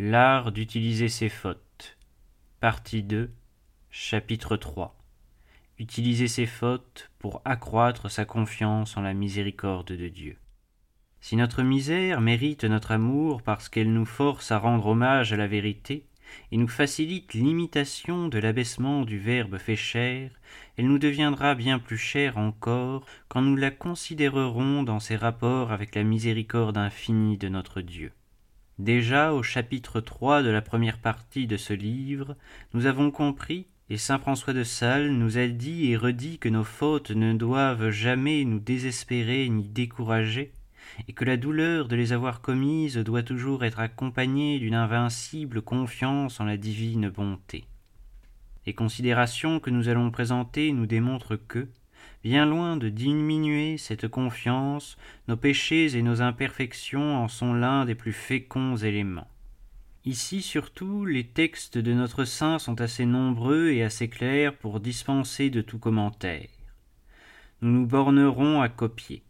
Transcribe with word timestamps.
L'art 0.00 0.52
d'utiliser 0.52 1.08
ses 1.08 1.28
fautes. 1.28 1.98
Partie 2.60 3.02
2, 3.02 3.32
chapitre 3.90 4.56
3. 4.56 4.96
Utiliser 5.80 6.28
ses 6.28 6.46
fautes 6.46 7.10
pour 7.18 7.42
accroître 7.44 8.08
sa 8.08 8.24
confiance 8.24 8.96
en 8.96 9.00
la 9.00 9.12
miséricorde 9.12 9.90
de 9.90 10.06
Dieu. 10.06 10.36
Si 11.20 11.34
notre 11.34 11.64
misère 11.64 12.20
mérite 12.20 12.62
notre 12.62 12.92
amour 12.92 13.42
parce 13.42 13.68
qu'elle 13.68 13.92
nous 13.92 14.04
force 14.04 14.52
à 14.52 14.60
rendre 14.60 14.86
hommage 14.86 15.32
à 15.32 15.36
la 15.36 15.48
vérité, 15.48 16.06
et 16.52 16.58
nous 16.58 16.68
facilite 16.68 17.34
l'imitation 17.34 18.28
de 18.28 18.38
l'abaissement 18.38 19.04
du 19.04 19.18
Verbe 19.18 19.58
fait 19.58 19.74
chair, 19.74 20.30
elle 20.76 20.86
nous 20.86 21.00
deviendra 21.00 21.56
bien 21.56 21.80
plus 21.80 21.98
chère 21.98 22.38
encore 22.38 23.04
quand 23.26 23.42
nous 23.42 23.56
la 23.56 23.72
considérerons 23.72 24.84
dans 24.84 25.00
ses 25.00 25.16
rapports 25.16 25.72
avec 25.72 25.96
la 25.96 26.04
miséricorde 26.04 26.78
infinie 26.78 27.36
de 27.36 27.48
notre 27.48 27.80
Dieu. 27.80 28.12
Déjà 28.78 29.32
au 29.32 29.42
chapitre 29.42 30.00
3 30.00 30.44
de 30.44 30.50
la 30.50 30.62
première 30.62 30.98
partie 30.98 31.48
de 31.48 31.56
ce 31.56 31.72
livre, 31.72 32.36
nous 32.74 32.86
avons 32.86 33.10
compris, 33.10 33.66
et 33.90 33.96
saint 33.96 34.20
François 34.20 34.52
de 34.52 34.62
Sales 34.62 35.10
nous 35.10 35.36
a 35.36 35.48
dit 35.48 35.90
et 35.90 35.96
redit 35.96 36.38
que 36.38 36.48
nos 36.48 36.62
fautes 36.62 37.10
ne 37.10 37.32
doivent 37.32 37.90
jamais 37.90 38.44
nous 38.44 38.60
désespérer 38.60 39.48
ni 39.48 39.68
décourager, 39.68 40.52
et 41.08 41.12
que 41.12 41.24
la 41.24 41.36
douleur 41.36 41.88
de 41.88 41.96
les 41.96 42.12
avoir 42.12 42.40
commises 42.40 42.98
doit 42.98 43.24
toujours 43.24 43.64
être 43.64 43.80
accompagnée 43.80 44.60
d'une 44.60 44.76
invincible 44.76 45.60
confiance 45.60 46.38
en 46.38 46.44
la 46.44 46.56
divine 46.56 47.08
bonté. 47.08 47.64
Les 48.64 48.74
considérations 48.74 49.58
que 49.58 49.70
nous 49.70 49.88
allons 49.88 50.12
présenter 50.12 50.70
nous 50.70 50.86
démontrent 50.86 51.34
que, 51.34 51.66
bien 52.28 52.44
loin 52.44 52.76
de 52.76 52.90
diminuer 52.90 53.78
cette 53.78 54.06
confiance, 54.06 54.98
nos 55.28 55.38
péchés 55.38 55.96
et 55.96 56.02
nos 56.02 56.20
imperfections 56.20 57.16
en 57.16 57.26
sont 57.26 57.54
l'un 57.54 57.86
des 57.86 57.94
plus 57.94 58.12
féconds 58.12 58.76
éléments. 58.76 59.30
Ici 60.04 60.42
surtout, 60.42 61.06
les 61.06 61.24
textes 61.24 61.78
de 61.78 61.94
notre 61.94 62.26
saint 62.26 62.58
sont 62.58 62.82
assez 62.82 63.06
nombreux 63.06 63.70
et 63.70 63.82
assez 63.82 64.08
clairs 64.08 64.54
pour 64.54 64.78
dispenser 64.78 65.48
de 65.48 65.62
tout 65.62 65.78
commentaire. 65.78 66.50
Nous 67.62 67.70
nous 67.70 67.86
bornerons 67.86 68.60
à 68.60 68.68
copier. 68.68 69.22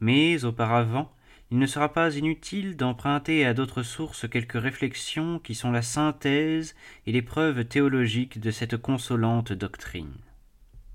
Mais 0.00 0.46
auparavant, 0.46 1.12
il 1.50 1.58
ne 1.58 1.66
sera 1.66 1.92
pas 1.92 2.16
inutile 2.16 2.78
d'emprunter 2.78 3.44
à 3.44 3.52
d'autres 3.52 3.82
sources 3.82 4.26
quelques 4.26 4.58
réflexions 4.58 5.38
qui 5.38 5.54
sont 5.54 5.70
la 5.70 5.82
synthèse 5.82 6.76
et 7.06 7.12
les 7.12 7.20
preuves 7.20 7.66
théologiques 7.66 8.40
de 8.40 8.50
cette 8.50 8.78
consolante 8.78 9.52
doctrine. 9.52 10.16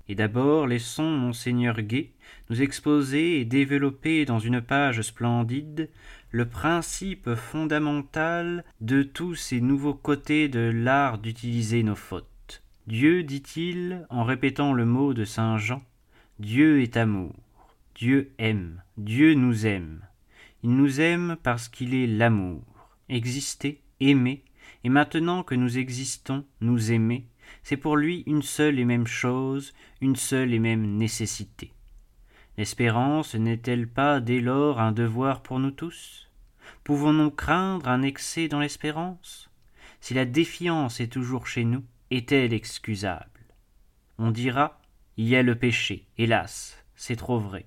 Et 0.08 0.14
d'abord 0.14 0.66
laissons 0.66 1.10
monseigneur 1.10 1.80
Gay 1.80 2.10
nous 2.50 2.60
exposer 2.60 3.40
et 3.40 3.44
développer 3.44 4.24
dans 4.24 4.38
une 4.38 4.60
page 4.60 5.00
splendide 5.02 5.88
le 6.30 6.46
principe 6.46 7.34
fondamental 7.34 8.64
de 8.80 9.02
tous 9.02 9.34
ces 9.34 9.60
nouveaux 9.60 9.94
côtés 9.94 10.48
de 10.48 10.70
l'art 10.74 11.18
d'utiliser 11.18 11.82
nos 11.82 11.94
fautes. 11.94 12.62
Dieu, 12.86 13.22
dit-il, 13.22 14.06
en 14.10 14.24
répétant 14.24 14.72
le 14.72 14.84
mot 14.84 15.14
de 15.14 15.24
saint 15.24 15.56
Jean, 15.56 15.82
Dieu 16.40 16.82
est 16.82 16.96
amour, 16.96 17.34
Dieu 17.94 18.32
aime, 18.38 18.82
Dieu 18.96 19.34
nous 19.34 19.66
aime. 19.66 20.00
Il 20.64 20.74
nous 20.74 21.00
aime 21.00 21.36
parce 21.42 21.68
qu'il 21.68 21.94
est 21.94 22.06
l'amour. 22.06 22.62
Exister, 23.08 23.80
aimer, 24.00 24.42
et 24.84 24.88
maintenant 24.88 25.42
que 25.42 25.54
nous 25.54 25.78
existons, 25.78 26.44
nous 26.60 26.90
aimer, 26.92 27.26
c'est 27.62 27.76
pour 27.76 27.96
lui 27.96 28.22
une 28.26 28.42
seule 28.42 28.78
et 28.78 28.84
même 28.84 29.06
chose, 29.06 29.72
une 30.00 30.16
seule 30.16 30.52
et 30.54 30.58
même 30.58 30.96
nécessité. 30.96 31.72
L'espérance 32.58 33.34
n'est-elle 33.34 33.88
pas 33.88 34.20
dès 34.20 34.40
lors 34.40 34.80
un 34.80 34.92
devoir 34.92 35.42
pour 35.42 35.58
nous 35.58 35.70
tous? 35.70 36.30
Pouvons-nous 36.84 37.30
craindre 37.30 37.88
un 37.88 38.02
excès 38.02 38.48
dans 38.48 38.60
l'espérance? 38.60 39.50
Si 40.00 40.14
la 40.14 40.24
défiance 40.24 41.00
est 41.00 41.12
toujours 41.12 41.46
chez 41.46 41.64
nous, 41.64 41.84
est-elle 42.10 42.52
excusable? 42.52 43.28
On 44.18 44.30
dira 44.30 44.80
il 45.16 45.28
y 45.28 45.36
a 45.36 45.42
le 45.42 45.54
péché, 45.54 46.06
hélas, 46.18 46.82
c'est 46.94 47.16
trop 47.16 47.38
vrai. 47.38 47.66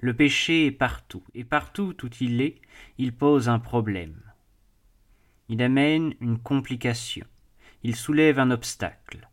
Le 0.00 0.14
péché 0.14 0.66
est 0.66 0.72
partout, 0.72 1.24
et 1.34 1.44
partout 1.44 1.94
où 2.04 2.08
il 2.20 2.40
est, 2.40 2.60
il 2.98 3.12
pose 3.12 3.48
un 3.48 3.58
problème. 3.58 4.20
Il 5.48 5.60
amène 5.60 6.14
une 6.20 6.38
complication, 6.38 7.26
il 7.82 7.96
soulève 7.96 8.38
un 8.38 8.50
obstacle. 8.50 9.28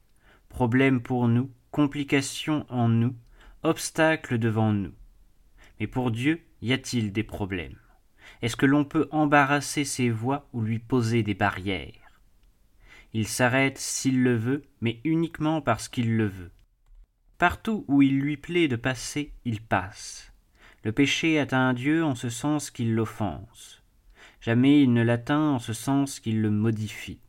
Problème 0.50 1.02
pour 1.02 1.28
nous, 1.28 1.52
complication 1.72 2.66
en 2.70 2.88
nous, 2.88 3.16
obstacle 3.64 4.38
devant 4.38 4.72
nous. 4.72 4.94
Mais 5.80 5.88
pour 5.88 6.12
Dieu, 6.12 6.42
y 6.62 6.72
a-t-il 6.74 7.12
des 7.12 7.24
problèmes? 7.24 7.78
Est-ce 8.42 8.56
que 8.56 8.66
l'on 8.66 8.86
peut 8.86 9.08
embarrasser 9.12 9.84
ses 9.84 10.10
voies 10.10 10.48
ou 10.54 10.62
lui 10.62 10.80
poser 10.80 11.24
des 11.24 11.34
barrières? 11.34 12.22
Il 13.14 13.28
s'arrête 13.28 13.78
s'il 13.78 14.24
le 14.24 14.36
veut, 14.36 14.64
mais 14.82 15.00
uniquement 15.04 15.62
parce 15.62 15.88
qu'il 15.88 16.18
le 16.18 16.28
veut. 16.28 16.52
Partout 17.38 17.86
où 17.88 18.02
il 18.02 18.20
lui 18.20 18.38
plaît 18.38 18.68
de 18.68 18.76
passer, 18.76 19.34
il 19.46 19.62
passe. 19.62 20.32
Le 20.84 20.92
péché 20.92 21.40
atteint 21.40 21.74
Dieu 21.74 22.04
en 22.04 22.16
ce 22.16 22.30
sens 22.30 22.72
qu'il 22.72 22.94
l'offense. 22.94 23.84
Jamais 24.40 24.82
il 24.82 24.94
ne 24.94 25.02
l'atteint 25.02 25.50
en 25.50 25.60
ce 25.60 25.74
sens 25.74 26.20
qu'il 26.20 26.42
le 26.42 26.52
modifie. 26.52 27.20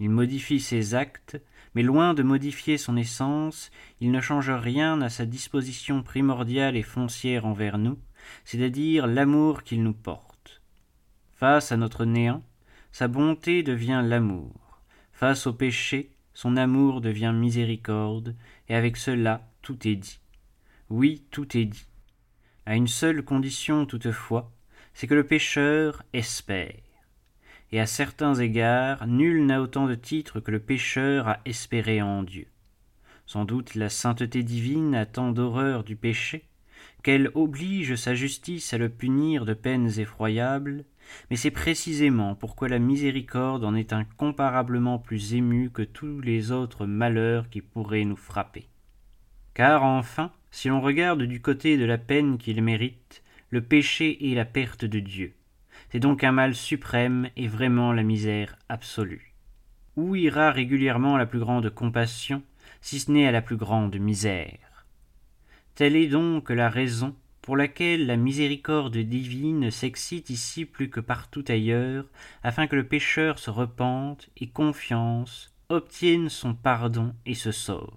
Il 0.00 0.08
modifie 0.08 0.60
ses 0.60 0.94
actes, 0.94 1.38
mais 1.74 1.82
loin 1.82 2.14
de 2.14 2.22
modifier 2.22 2.78
son 2.78 2.96
essence, 2.96 3.70
il 4.00 4.10
ne 4.10 4.20
change 4.20 4.50
rien 4.50 5.02
à 5.02 5.10
sa 5.10 5.26
disposition 5.26 6.02
primordiale 6.02 6.74
et 6.74 6.82
foncière 6.82 7.44
envers 7.44 7.76
nous, 7.76 7.98
c'est-à-dire 8.44 9.06
l'amour 9.06 9.62
qu'il 9.62 9.82
nous 9.82 9.92
porte. 9.92 10.62
Face 11.34 11.70
à 11.70 11.76
notre 11.76 12.06
néant, 12.06 12.42
sa 12.92 13.08
bonté 13.08 13.62
devient 13.62 14.02
l'amour. 14.02 14.80
Face 15.12 15.46
au 15.46 15.52
péché, 15.52 16.10
son 16.32 16.56
amour 16.56 17.02
devient 17.02 17.34
miséricorde, 17.34 18.34
et 18.68 18.74
avec 18.74 18.96
cela 18.96 19.46
tout 19.60 19.86
est 19.86 19.96
dit. 19.96 20.18
Oui, 20.88 21.22
tout 21.30 21.56
est 21.58 21.66
dit. 21.66 21.86
À 22.64 22.74
une 22.74 22.88
seule 22.88 23.22
condition 23.22 23.84
toutefois, 23.84 24.50
c'est 24.94 25.06
que 25.06 25.14
le 25.14 25.24
pécheur 25.24 26.02
espère 26.14 26.89
et 27.72 27.80
à 27.80 27.86
certains 27.86 28.34
égards, 28.34 29.06
nul 29.06 29.46
n'a 29.46 29.62
autant 29.62 29.86
de 29.86 29.94
titres 29.94 30.40
que 30.40 30.50
le 30.50 30.60
pécheur 30.60 31.28
à 31.28 31.40
espérer 31.44 32.02
en 32.02 32.22
Dieu. 32.22 32.46
Sans 33.26 33.44
doute 33.44 33.74
la 33.74 33.88
sainteté 33.88 34.42
divine 34.42 34.94
a 34.94 35.06
tant 35.06 35.30
d'horreur 35.30 35.84
du 35.84 35.94
péché, 35.96 36.44
qu'elle 37.02 37.30
oblige 37.34 37.94
sa 37.94 38.14
justice 38.14 38.72
à 38.72 38.78
le 38.78 38.88
punir 38.88 39.44
de 39.44 39.54
peines 39.54 39.98
effroyables, 39.98 40.84
mais 41.30 41.36
c'est 41.36 41.50
précisément 41.50 42.34
pourquoi 42.34 42.68
la 42.68 42.78
miséricorde 42.78 43.64
en 43.64 43.74
est 43.74 43.92
incomparablement 43.92 44.98
plus 44.98 45.34
émue 45.34 45.70
que 45.70 45.82
tous 45.82 46.20
les 46.20 46.52
autres 46.52 46.86
malheurs 46.86 47.48
qui 47.48 47.60
pourraient 47.60 48.04
nous 48.04 48.16
frapper. 48.16 48.68
Car 49.54 49.82
enfin, 49.82 50.32
si 50.50 50.68
l'on 50.68 50.80
regarde 50.80 51.22
du 51.22 51.40
côté 51.40 51.76
de 51.76 51.84
la 51.84 51.98
peine 51.98 52.38
qu'il 52.38 52.62
mérite, 52.62 53.22
le 53.50 53.62
péché 53.62 54.30
est 54.30 54.34
la 54.34 54.44
perte 54.44 54.84
de 54.84 55.00
Dieu, 55.00 55.34
c'est 55.90 56.00
donc 56.00 56.24
un 56.24 56.32
mal 56.32 56.54
suprême 56.54 57.28
et 57.36 57.48
vraiment 57.48 57.92
la 57.92 58.02
misère 58.02 58.56
absolue. 58.68 59.34
Où 59.96 60.14
ira 60.14 60.52
régulièrement 60.52 61.16
la 61.16 61.26
plus 61.26 61.40
grande 61.40 61.70
compassion, 61.70 62.42
si 62.80 63.00
ce 63.00 63.10
n'est 63.10 63.26
à 63.26 63.32
la 63.32 63.42
plus 63.42 63.56
grande 63.56 63.96
misère? 63.98 64.86
Telle 65.74 65.96
est 65.96 66.08
donc 66.08 66.50
la 66.50 66.68
raison 66.68 67.14
pour 67.42 67.56
laquelle 67.56 68.06
la 68.06 68.16
miséricorde 68.16 68.96
divine 68.96 69.70
s'excite 69.70 70.30
ici 70.30 70.64
plus 70.64 70.90
que 70.90 71.00
partout 71.00 71.44
ailleurs, 71.48 72.04
afin 72.42 72.66
que 72.66 72.76
le 72.76 72.86
pécheur 72.86 73.38
se 73.38 73.50
repente 73.50 74.28
et 74.36 74.48
confiance, 74.48 75.52
obtienne 75.68 76.28
son 76.28 76.54
pardon 76.54 77.14
et 77.26 77.34
se 77.34 77.50
sauve. 77.50 77.96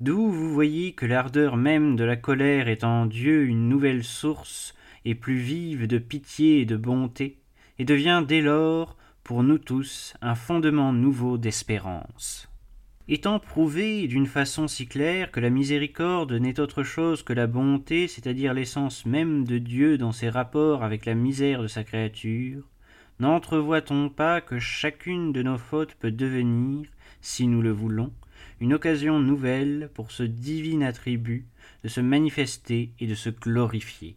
D'où 0.00 0.30
vous 0.30 0.52
voyez 0.52 0.92
que 0.92 1.06
l'ardeur 1.06 1.56
même 1.56 1.94
de 1.94 2.04
la 2.04 2.16
colère 2.16 2.68
est 2.68 2.82
en 2.82 3.06
Dieu 3.06 3.44
une 3.44 3.68
nouvelle 3.68 4.02
source 4.02 4.74
et 5.04 5.14
plus 5.14 5.36
vive 5.36 5.86
de 5.86 5.98
pitié 5.98 6.60
et 6.60 6.66
de 6.66 6.76
bonté, 6.76 7.38
et 7.78 7.84
devient 7.84 8.24
dès 8.26 8.40
lors, 8.40 8.96
pour 9.24 9.42
nous 9.42 9.58
tous, 9.58 10.14
un 10.20 10.34
fondement 10.34 10.92
nouveau 10.92 11.38
d'espérance. 11.38 12.48
Étant 13.08 13.40
prouvé 13.40 14.06
d'une 14.06 14.26
façon 14.26 14.68
si 14.68 14.86
claire 14.86 15.32
que 15.32 15.40
la 15.40 15.50
miséricorde 15.50 16.32
n'est 16.32 16.60
autre 16.60 16.84
chose 16.84 17.22
que 17.22 17.32
la 17.32 17.48
bonté, 17.48 18.06
c'est-à-dire 18.06 18.54
l'essence 18.54 19.06
même 19.06 19.44
de 19.44 19.58
Dieu 19.58 19.98
dans 19.98 20.12
ses 20.12 20.28
rapports 20.28 20.84
avec 20.84 21.04
la 21.04 21.14
misère 21.14 21.62
de 21.62 21.66
sa 21.66 21.82
créature, 21.82 22.68
n'entrevoit-on 23.18 24.08
pas 24.08 24.40
que 24.40 24.60
chacune 24.60 25.32
de 25.32 25.42
nos 25.42 25.58
fautes 25.58 25.94
peut 25.94 26.12
devenir, 26.12 26.88
si 27.20 27.48
nous 27.48 27.60
le 27.60 27.72
voulons, 27.72 28.12
une 28.60 28.74
occasion 28.74 29.18
nouvelle 29.18 29.90
pour 29.94 30.12
ce 30.12 30.22
divin 30.22 30.82
attribut 30.82 31.46
de 31.82 31.88
se 31.88 32.00
manifester 32.00 32.92
et 33.00 33.08
de 33.08 33.16
se 33.16 33.30
glorifier? 33.30 34.16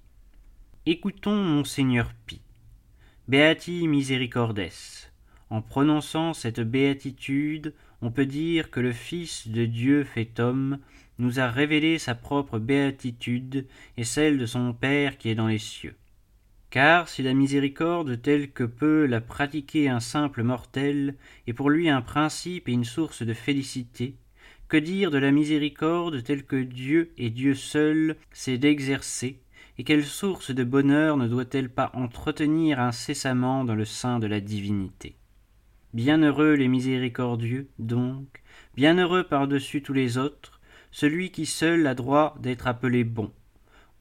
Écoutons 0.87 1.41
monseigneur 1.41 2.11
Pi. 2.27 2.41
Beati 3.27 3.87
misericordes. 3.87 4.69
En 5.49 5.63
prononçant 5.63 6.35
cette 6.35 6.59
béatitude, 6.59 7.73
on 8.03 8.11
peut 8.11 8.27
dire 8.27 8.69
que 8.69 8.79
le 8.79 8.91
Fils 8.91 9.47
de 9.47 9.65
Dieu 9.65 10.03
fait 10.03 10.39
homme 10.39 10.77
nous 11.17 11.39
a 11.39 11.49
révélé 11.49 11.97
sa 11.97 12.13
propre 12.13 12.59
béatitude 12.59 13.65
et 13.97 14.03
celle 14.03 14.37
de 14.37 14.45
son 14.45 14.73
Père 14.73 15.17
qui 15.17 15.29
est 15.29 15.35
dans 15.35 15.47
les 15.47 15.57
cieux. 15.57 15.95
Car 16.69 17.09
si 17.09 17.23
la 17.23 17.33
miséricorde 17.33 18.21
telle 18.21 18.51
que 18.51 18.63
peut 18.63 19.07
la 19.07 19.21
pratiquer 19.21 19.89
un 19.89 19.99
simple 19.99 20.43
mortel 20.43 21.15
est 21.47 21.53
pour 21.53 21.71
lui 21.71 21.89
un 21.89 22.03
principe 22.03 22.69
et 22.69 22.73
une 22.73 22.85
source 22.85 23.23
de 23.23 23.33
félicité, 23.33 24.17
que 24.67 24.77
dire 24.77 25.09
de 25.09 25.17
la 25.17 25.31
miséricorde 25.31 26.23
telle 26.23 26.43
que 26.43 26.61
Dieu 26.61 27.11
et 27.17 27.31
Dieu 27.31 27.55
seul 27.55 28.17
sait 28.31 28.59
d'exercer, 28.59 29.39
et 29.77 29.83
quelle 29.83 30.05
source 30.05 30.51
de 30.51 30.63
bonheur 30.63 31.17
ne 31.17 31.27
doit-elle 31.27 31.69
pas 31.69 31.91
entretenir 31.93 32.79
incessamment 32.79 33.65
dans 33.65 33.75
le 33.75 33.85
sein 33.85 34.19
de 34.19 34.27
la 34.27 34.39
divinité? 34.39 35.15
Bienheureux 35.93 36.53
les 36.53 36.67
miséricordieux, 36.67 37.69
donc, 37.79 38.41
bienheureux 38.75 39.23
par-dessus 39.23 39.81
tous 39.81 39.93
les 39.93 40.17
autres, 40.17 40.59
celui 40.91 41.31
qui 41.31 41.45
seul 41.45 41.87
a 41.87 41.95
droit 41.95 42.35
d'être 42.39 42.67
appelé 42.67 43.03
bon. 43.03 43.31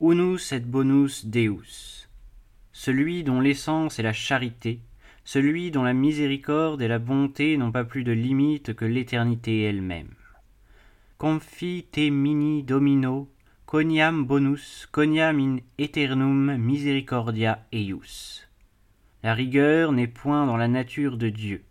Unus 0.01 0.53
et 0.53 0.61
bonus 0.61 1.27
Deus? 1.27 2.09
Celui 2.73 3.25
dont 3.25 3.41
l'essence 3.41 3.99
est 3.99 4.03
la 4.03 4.13
charité, 4.13 4.81
celui 5.25 5.71
dont 5.71 5.83
la 5.83 5.93
miséricorde 5.95 6.83
et 6.83 6.89
la 6.89 6.99
bonté 6.99 7.57
n'ont 7.57 7.73
pas 7.73 7.85
plus 7.85 8.05
de 8.05 8.13
limite 8.13 8.75
que 8.75 8.85
l'éternité 8.85 9.63
elle-même. 9.63 10.15
Confite 11.19 11.99
mini 11.99 12.63
domino, 12.63 13.29
coniam 13.75 14.25
bonus, 14.25 14.87
coniam 14.93 15.41
in 15.41 15.59
eternum 15.79 16.57
misericordia 16.59 17.67
eius. 17.73 18.47
La 19.25 19.35
rigueur 19.35 19.91
n'est 19.91 20.07
point 20.07 20.47
dans 20.47 20.57
la 20.57 20.69
nature 20.69 21.17
de 21.17 21.29
Dieu. 21.29 21.65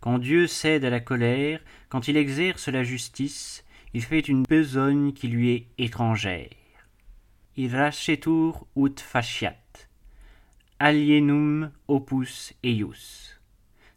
Quand 0.00 0.18
Dieu 0.18 0.46
cède 0.46 0.86
à 0.86 0.88
la 0.88 1.00
colère, 1.00 1.60
quand 1.90 2.08
il 2.08 2.16
exerce 2.16 2.68
la 2.68 2.84
justice, 2.84 3.66
il 3.92 4.02
fait 4.02 4.26
une 4.26 4.44
besogne 4.44 5.12
qui 5.12 5.28
lui 5.28 5.50
est 5.50 5.66
étrangère. 5.76 6.48
Il 7.58 7.76
rachetur 7.76 8.64
ut 8.74 8.98
faciat 8.98 9.58
alienum 10.78 11.70
opus 11.86 12.54
eius. 12.64 13.38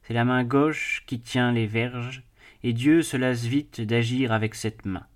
C'est 0.03 0.13
la 0.13 0.25
main 0.25 0.44
gauche 0.44 1.03
qui 1.07 1.21
tient 1.21 1.53
les 1.53 1.68
verges, 1.68 2.21
et 2.63 2.74
Dieu 2.74 3.01
se 3.01 3.15
lasse 3.15 3.45
vite 3.45 3.80
d'agir 3.80 4.33
avec 4.33 4.56
cette 4.56 4.83
main. 4.83 5.07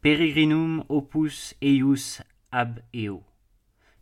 Peregrinum 0.00 0.84
opus 0.88 1.56
eius 1.60 2.22
ab 2.52 2.78
eo. 2.94 3.24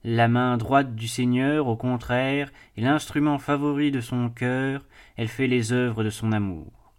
La 0.05 0.29
main 0.29 0.59
droite 0.59 0.95
du 0.95 1.09
Seigneur, 1.09 1.69
au 1.69 1.77
contraire, 1.77 2.53
est 2.77 2.83
l'instrument 2.83 3.39
favori 3.39 3.91
de 3.91 4.03
son 4.03 4.29
cœur, 4.29 4.85
elle 5.17 5.29
fait 5.29 5.47
les 5.47 5.73
œuvres 5.73 6.05
de 6.05 6.11
son 6.11 6.33
amour. 6.33 6.93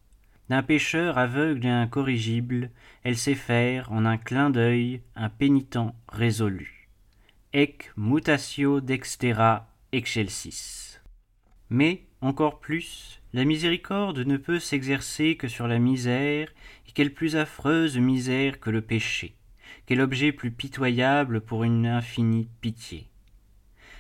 D'un 0.49 0.63
pécheur 0.63 1.19
aveugle 1.19 1.67
et 1.67 1.69
incorrigible, 1.69 2.71
elle 3.03 3.17
sait 3.17 3.35
faire, 3.35 3.91
en 3.91 4.03
un 4.03 4.17
clin 4.17 4.49
d'œil, 4.49 5.03
un 5.15 5.29
pénitent 5.29 5.77
résolu. 6.09 6.89
Ec 7.53 7.91
mutatio 7.97 8.81
dextera 8.81 9.67
excelsis. 9.91 10.99
Mais, 11.69 12.07
encore 12.21 12.59
plus, 12.59 13.21
la 13.33 13.45
miséricorde 13.45 14.19
ne 14.19 14.38
peut 14.38 14.59
s'exercer 14.59 15.35
que 15.38 15.47
sur 15.47 15.67
la 15.67 15.79
misère, 15.79 16.49
quelle 16.97 17.13
plus 17.13 17.35
affreuse 17.35 17.99
misère 17.99 18.59
que 18.59 18.71
le 18.71 18.81
péché, 18.81 19.35
quel 19.85 20.01
objet 20.01 20.31
plus 20.31 20.49
pitoyable 20.49 21.41
pour 21.41 21.63
une 21.63 21.85
infinie 21.85 22.49
pitié. 22.59 23.05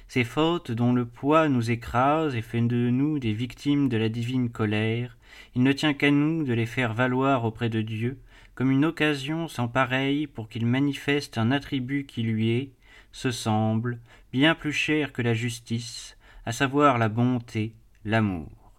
Ces 0.07 0.23
fautes 0.23 0.71
dont 0.71 0.93
le 0.93 1.05
poids 1.05 1.47
nous 1.47 1.69
écrase 1.69 2.35
et 2.35 2.41
fait 2.41 2.59
de 2.59 2.89
nous 2.89 3.19
des 3.19 3.33
victimes 3.33 3.87
de 3.87 3.97
la 3.97 4.09
divine 4.09 4.49
colère, 4.49 5.15
il 5.53 5.61
ne 5.61 5.73
tient 5.73 5.93
qu'à 5.93 6.09
nous 6.09 6.43
de 6.43 6.53
les 6.53 6.65
faire 6.65 6.95
valoir 6.95 7.45
auprès 7.45 7.69
de 7.69 7.81
Dieu, 7.81 8.17
comme 8.55 8.71
une 8.71 8.85
occasion 8.85 9.47
sans 9.47 9.67
pareille 9.67 10.25
pour 10.25 10.49
qu'il 10.49 10.65
manifeste 10.65 11.37
un 11.37 11.51
attribut 11.51 12.07
qui 12.07 12.23
lui 12.23 12.49
est, 12.49 12.71
se 13.11 13.29
semble, 13.29 13.99
bien 14.33 14.55
plus 14.55 14.73
cher 14.73 15.13
que 15.13 15.21
la 15.21 15.35
justice, 15.35 16.17
à 16.45 16.51
savoir 16.51 16.97
la 16.97 17.09
bonté, 17.09 17.75
l'amour. 18.05 18.73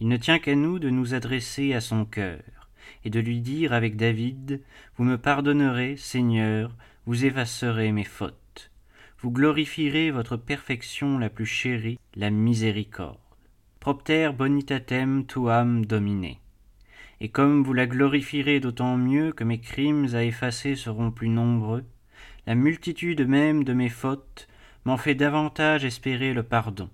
Il 0.00 0.08
ne 0.08 0.18
tient 0.18 0.38
qu'à 0.38 0.54
nous 0.54 0.78
de 0.78 0.90
nous 0.90 1.14
adresser 1.14 1.72
à 1.72 1.80
son 1.80 2.04
cœur, 2.04 2.57
et 3.04 3.10
de 3.10 3.20
lui 3.20 3.40
dire 3.40 3.72
avec 3.72 3.96
David, 3.96 4.60
Vous 4.96 5.04
me 5.04 5.18
pardonnerez, 5.18 5.96
Seigneur, 5.96 6.74
vous 7.06 7.24
effacerez 7.24 7.92
mes 7.92 8.04
fautes, 8.04 8.70
vous 9.20 9.30
glorifierez 9.30 10.10
votre 10.10 10.36
perfection 10.36 11.18
la 11.18 11.28
plus 11.28 11.46
chérie, 11.46 11.98
la 12.14 12.30
miséricorde. 12.30 13.18
Propter 13.80 14.30
bonitatem 14.36 15.24
tuam 15.26 15.86
domine. 15.86 16.36
Et 17.20 17.28
comme 17.28 17.62
vous 17.64 17.72
la 17.72 17.86
glorifierez 17.86 18.60
d'autant 18.60 18.96
mieux 18.96 19.32
que 19.32 19.44
mes 19.44 19.60
crimes 19.60 20.14
à 20.14 20.24
effacer 20.24 20.76
seront 20.76 21.10
plus 21.10 21.28
nombreux, 21.28 21.84
la 22.46 22.54
multitude 22.54 23.26
même 23.26 23.64
de 23.64 23.72
mes 23.72 23.88
fautes 23.88 24.48
m'en 24.84 24.96
fait 24.96 25.14
davantage 25.14 25.84
espérer 25.84 26.32
le 26.32 26.42
pardon. 26.42 26.88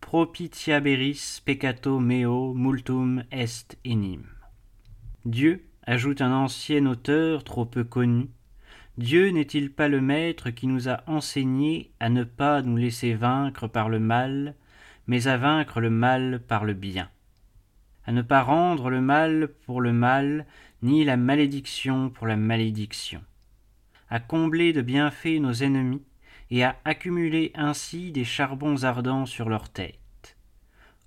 Propitiaberis 0.00 1.40
peccato 1.44 1.98
meo 1.98 2.54
multum 2.54 3.24
est 3.30 3.76
enim. 3.84 4.35
Dieu, 5.26 5.62
ajoute 5.82 6.22
un 6.22 6.32
ancien 6.32 6.86
auteur 6.86 7.44
trop 7.44 7.66
peu 7.66 7.84
connu, 7.84 8.30
Dieu 8.96 9.28
n'est-il 9.28 9.70
pas 9.70 9.88
le 9.88 10.00
maître 10.00 10.48
qui 10.48 10.66
nous 10.66 10.88
a 10.88 11.02
enseigné 11.06 11.90
à 12.00 12.08
ne 12.08 12.24
pas 12.24 12.62
nous 12.62 12.78
laisser 12.78 13.12
vaincre 13.12 13.66
par 13.66 13.90
le 13.90 14.00
mal, 14.00 14.54
mais 15.06 15.26
à 15.26 15.36
vaincre 15.36 15.82
le 15.82 15.90
mal 15.90 16.40
par 16.48 16.64
le 16.64 16.72
bien, 16.72 17.10
à 18.06 18.12
ne 18.12 18.22
pas 18.22 18.42
rendre 18.42 18.88
le 18.88 19.02
mal 19.02 19.48
pour 19.66 19.82
le 19.82 19.92
mal, 19.92 20.46
ni 20.80 21.04
la 21.04 21.18
malédiction 21.18 22.08
pour 22.08 22.26
la 22.26 22.36
malédiction 22.36 23.20
à 24.08 24.20
combler 24.20 24.72
de 24.72 24.82
bienfaits 24.82 25.40
nos 25.40 25.52
ennemis, 25.52 26.02
et 26.50 26.62
à 26.62 26.76
accumuler 26.84 27.50
ainsi 27.56 28.12
des 28.12 28.24
charbons 28.24 28.84
ardents 28.84 29.26
sur 29.26 29.48
leur 29.48 29.68
tête. 29.68 30.36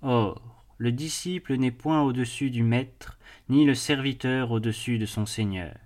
Or, 0.02 0.49
le 0.80 0.92
disciple 0.92 1.56
n'est 1.56 1.70
point 1.70 2.00
au-dessus 2.00 2.48
du 2.48 2.62
maître, 2.62 3.18
ni 3.50 3.66
le 3.66 3.74
serviteur 3.74 4.50
au-dessus 4.50 4.96
de 4.96 5.04
son 5.04 5.26
Seigneur. 5.26 5.76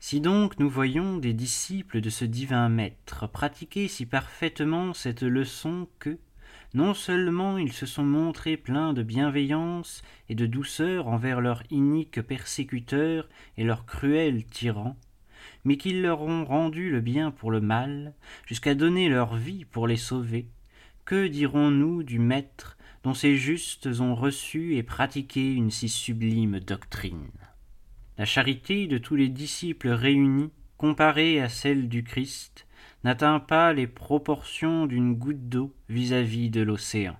Si 0.00 0.20
donc 0.20 0.58
nous 0.58 0.68
voyons 0.68 1.16
des 1.16 1.32
disciples 1.32 2.00
de 2.00 2.10
ce 2.10 2.24
divin 2.24 2.68
maître 2.68 3.28
pratiquer 3.28 3.86
si 3.86 4.04
parfaitement 4.04 4.94
cette 4.94 5.22
leçon 5.22 5.86
que, 6.00 6.18
non 6.74 6.92
seulement 6.92 7.56
ils 7.56 7.72
se 7.72 7.86
sont 7.86 8.02
montrés 8.02 8.56
pleins 8.56 8.94
de 8.94 9.04
bienveillance 9.04 10.02
et 10.28 10.34
de 10.34 10.46
douceur 10.46 11.06
envers 11.06 11.40
leurs 11.40 11.62
iniques 11.70 12.20
persécuteurs 12.20 13.28
et 13.56 13.62
leurs 13.62 13.86
cruels 13.86 14.44
tyrans, 14.44 14.96
mais 15.62 15.76
qu'ils 15.76 16.02
leur 16.02 16.20
ont 16.20 16.44
rendu 16.44 16.90
le 16.90 17.00
bien 17.00 17.30
pour 17.30 17.52
le 17.52 17.60
mal, 17.60 18.12
jusqu'à 18.44 18.74
donner 18.74 19.08
leur 19.08 19.36
vie 19.36 19.64
pour 19.64 19.86
les 19.86 19.96
sauver, 19.96 20.48
que 21.04 21.28
dirons-nous 21.28 22.02
du 22.02 22.18
Maître 22.18 22.76
dont 23.04 23.14
ces 23.14 23.36
justes 23.36 23.86
ont 24.00 24.14
reçu 24.14 24.76
et 24.76 24.82
pratiqué 24.82 25.52
une 25.52 25.70
si 25.70 25.90
sublime 25.90 26.58
doctrine 26.58 27.28
La 28.16 28.24
charité 28.24 28.86
de 28.86 28.96
tous 28.96 29.14
les 29.14 29.28
disciples 29.28 29.90
réunis, 29.90 30.50
comparée 30.78 31.40
à 31.40 31.50
celle 31.50 31.90
du 31.90 32.02
Christ, 32.02 32.66
n'atteint 33.04 33.40
pas 33.40 33.74
les 33.74 33.86
proportions 33.86 34.86
d'une 34.86 35.14
goutte 35.14 35.50
d'eau 35.50 35.74
vis-à-vis 35.90 36.48
de 36.48 36.62
l'océan. 36.62 37.16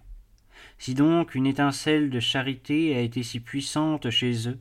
Si 0.79 0.95
donc 0.95 1.35
une 1.35 1.47
étincelle 1.47 2.09
de 2.09 2.21
charité 2.21 2.97
a 2.97 3.01
été 3.01 3.23
si 3.23 3.41
puissante 3.41 4.09
chez 4.09 4.49
eux, 4.49 4.59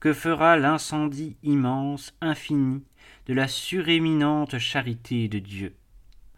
que 0.00 0.12
fera 0.12 0.56
l'incendie 0.56 1.36
immense, 1.44 2.12
infini, 2.20 2.82
de 3.26 3.34
la 3.34 3.46
suréminente 3.46 4.58
charité 4.58 5.28
de 5.28 5.38
Dieu? 5.38 5.74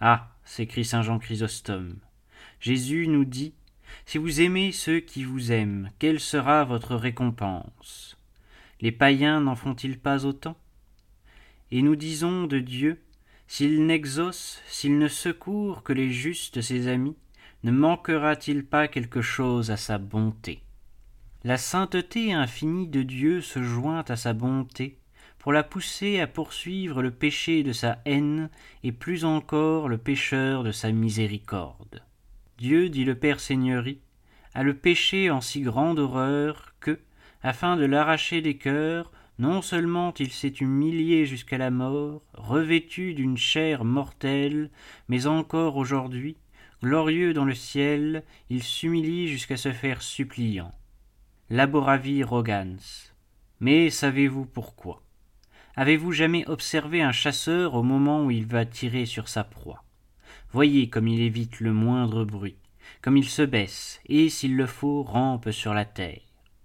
Ah. 0.00 0.34
s'écrie 0.44 0.84
saint 0.84 1.02
Jean 1.02 1.18
Chrysostome. 1.18 1.96
Jésus 2.60 3.08
nous 3.08 3.24
dit. 3.24 3.54
Si 4.06 4.18
vous 4.18 4.40
aimez 4.40 4.72
ceux 4.72 5.00
qui 5.00 5.24
vous 5.24 5.52
aiment, 5.52 5.90
quelle 5.98 6.20
sera 6.20 6.64
votre 6.64 6.94
récompense? 6.94 8.16
Les 8.80 8.92
païens 8.92 9.40
n'en 9.40 9.56
font-ils 9.56 9.98
pas 9.98 10.24
autant? 10.24 10.56
Et 11.70 11.82
nous 11.82 11.96
disons 11.96 12.46
de 12.46 12.58
Dieu, 12.58 13.00
s'il 13.46 13.86
n'exauce, 13.86 14.62
s'il 14.66 14.98
ne 14.98 15.08
secourt 15.08 15.82
que 15.82 15.92
les 15.92 16.10
justes 16.10 16.60
ses 16.60 16.88
amis, 16.88 17.16
ne 17.64 17.70
manquera-t-il 17.70 18.64
pas 18.64 18.88
quelque 18.88 19.20
chose 19.20 19.70
à 19.70 19.76
sa 19.76 19.98
bonté? 19.98 20.62
La 21.44 21.56
sainteté 21.56 22.32
infinie 22.32 22.88
de 22.88 23.02
Dieu 23.02 23.40
se 23.40 23.62
joint 23.62 24.04
à 24.08 24.16
sa 24.16 24.32
bonté, 24.32 24.98
pour 25.38 25.52
la 25.52 25.62
pousser 25.62 26.20
à 26.20 26.26
poursuivre 26.26 27.00
le 27.00 27.10
péché 27.10 27.62
de 27.62 27.72
sa 27.72 28.00
haine 28.04 28.50
et 28.82 28.92
plus 28.92 29.24
encore 29.24 29.88
le 29.88 29.96
pécheur 29.96 30.64
de 30.64 30.72
sa 30.72 30.90
miséricorde. 30.92 32.02
Dieu, 32.58 32.88
dit 32.88 33.04
le 33.04 33.14
Père 33.14 33.38
Seigneurie, 33.38 34.00
a 34.52 34.64
le 34.64 34.74
péché 34.74 35.30
en 35.30 35.40
si 35.40 35.60
grande 35.60 36.00
horreur 36.00 36.74
que, 36.80 36.98
afin 37.40 37.76
de 37.76 37.84
l'arracher 37.84 38.42
des 38.42 38.56
cœurs, 38.56 39.12
non 39.38 39.62
seulement 39.62 40.12
il 40.18 40.32
s'est 40.32 40.48
humilié 40.48 41.24
jusqu'à 41.24 41.56
la 41.56 41.70
mort, 41.70 42.20
revêtu 42.34 43.14
d'une 43.14 43.36
chair 43.36 43.84
mortelle, 43.84 44.70
mais 45.08 45.28
encore 45.28 45.76
aujourd'hui, 45.76 46.36
glorieux 46.82 47.32
dans 47.32 47.44
le 47.44 47.54
ciel, 47.54 48.24
il 48.50 48.64
s'humilie 48.64 49.28
jusqu'à 49.28 49.56
se 49.56 49.70
faire 49.70 50.02
suppliant. 50.02 50.72
Laboravi 51.50 52.24
rogans. 52.24 53.12
Mais 53.60 53.88
savez-vous 53.88 54.46
pourquoi? 54.46 55.00
Avez-vous 55.76 56.10
jamais 56.10 56.44
observé 56.48 57.02
un 57.02 57.12
chasseur 57.12 57.74
au 57.74 57.84
moment 57.84 58.24
où 58.24 58.32
il 58.32 58.46
va 58.46 58.66
tirer 58.66 59.06
sur 59.06 59.28
sa 59.28 59.44
proie? 59.44 59.84
Voyez 60.52 60.88
comme 60.88 61.08
il 61.08 61.20
évite 61.20 61.60
le 61.60 61.74
moindre 61.74 62.24
bruit, 62.24 62.56
comme 63.02 63.18
il 63.18 63.28
se 63.28 63.42
baisse, 63.42 64.00
et, 64.06 64.30
s'il 64.30 64.56
le 64.56 64.66
faut, 64.66 65.02
rampe 65.02 65.50
sur 65.50 65.74
la 65.74 65.84
terre. 65.84 66.20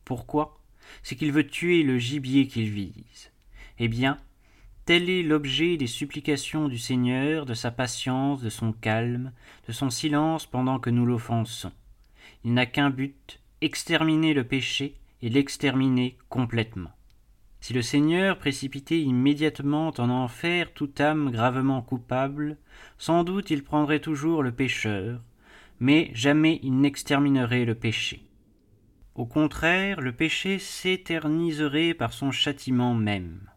Pourquoi? 0.05 0.59
C'est 1.01 1.15
qu'il 1.15 1.33
veut 1.33 1.47
tuer 1.47 1.83
le 1.83 1.97
gibier 1.97 2.47
qu'il 2.47 2.69
vise. 2.69 3.31
Eh 3.79 3.89
bien, 3.89 4.17
tel 4.85 5.09
est 5.09 5.23
l'objet 5.23 5.75
des 5.75 5.87
supplications 5.87 6.69
du 6.69 6.77
Seigneur, 6.77 7.45
de 7.45 7.53
sa 7.53 7.71
patience, 7.71 8.41
de 8.41 8.49
son 8.49 8.71
calme, 8.71 9.33
de 9.67 9.73
son 9.73 9.89
silence 9.89 10.45
pendant 10.45 10.79
que 10.79 10.89
nous 10.89 11.05
l'offensons. 11.05 11.71
Il 12.45 12.53
n'a 12.53 12.65
qu'un 12.65 12.89
but, 12.89 13.41
exterminer 13.61 14.33
le 14.33 14.45
péché 14.45 14.95
et 15.21 15.29
l'exterminer 15.29 16.17
complètement. 16.29 16.91
Si 17.63 17.71
le 17.71 17.81
Seigneur 17.81 18.39
précipitait 18.39 18.99
immédiatement 18.99 19.93
en 19.97 20.09
enfer 20.09 20.73
toute 20.73 20.99
âme 20.99 21.31
gravement 21.31 21.81
coupable, 21.81 22.57
sans 22.97 23.23
doute 23.23 23.51
il 23.51 23.63
prendrait 23.63 24.01
toujours 24.01 24.43
le 24.43 24.51
pécheur, 24.51 25.21
mais 25.79 26.11
jamais 26.13 26.59
il 26.61 26.81
n'exterminerait 26.81 27.63
le 27.63 27.73
péché. 27.73 28.25
Au 29.15 29.25
contraire, 29.25 30.01
le 30.01 30.11
péché 30.11 30.59
s'éterniserait 30.59 31.93
par 31.93 32.11
son 32.11 32.31
châtiment 32.31 32.95
même. 32.95 33.49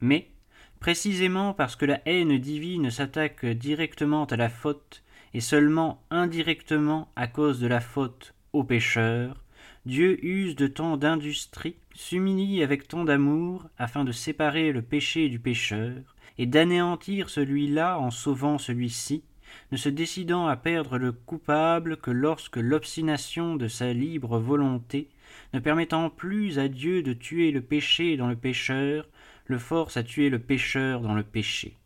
Mais, 0.00 0.30
précisément 0.78 1.52
parce 1.52 1.76
que 1.76 1.84
la 1.84 2.00
haine 2.06 2.38
divine 2.38 2.90
s'attaque 2.90 3.44
directement 3.44 4.24
à 4.24 4.36
la 4.36 4.48
faute 4.48 5.02
et 5.34 5.40
seulement 5.40 6.02
indirectement 6.10 7.12
à 7.14 7.26
cause 7.26 7.60
de 7.60 7.66
la 7.66 7.80
faute 7.80 8.34
au 8.54 8.64
pécheur, 8.64 9.44
Dieu 9.84 10.24
use 10.24 10.56
de 10.56 10.66
tant 10.66 10.96
d'industrie, 10.96 11.76
s'humilie 12.00 12.62
avec 12.62 12.88
tant 12.88 13.04
d'amour, 13.04 13.68
afin 13.76 14.04
de 14.04 14.10
séparer 14.10 14.72
le 14.72 14.80
péché 14.80 15.28
du 15.28 15.38
pécheur, 15.38 16.16
et 16.38 16.46
d'anéantir 16.46 17.28
celui-là 17.28 17.98
en 18.00 18.10
sauvant 18.10 18.56
celui-ci, 18.56 19.22
ne 19.70 19.76
se 19.76 19.90
décidant 19.90 20.46
à 20.46 20.56
perdre 20.56 20.96
le 20.96 21.12
coupable 21.12 21.98
que 21.98 22.10
lorsque 22.10 22.56
l'obstination 22.56 23.54
de 23.54 23.68
sa 23.68 23.92
libre 23.92 24.38
volonté, 24.38 25.10
ne 25.52 25.60
permettant 25.60 26.08
plus 26.08 26.58
à 26.58 26.68
Dieu 26.68 27.02
de 27.02 27.12
tuer 27.12 27.50
le 27.50 27.60
péché 27.60 28.16
dans 28.16 28.28
le 28.28 28.36
pécheur, 28.36 29.06
le 29.44 29.58
force 29.58 29.98
à 29.98 30.02
tuer 30.02 30.30
le 30.30 30.38
pécheur 30.38 31.02
dans 31.02 31.14
le 31.14 31.22
péché. 31.22 31.76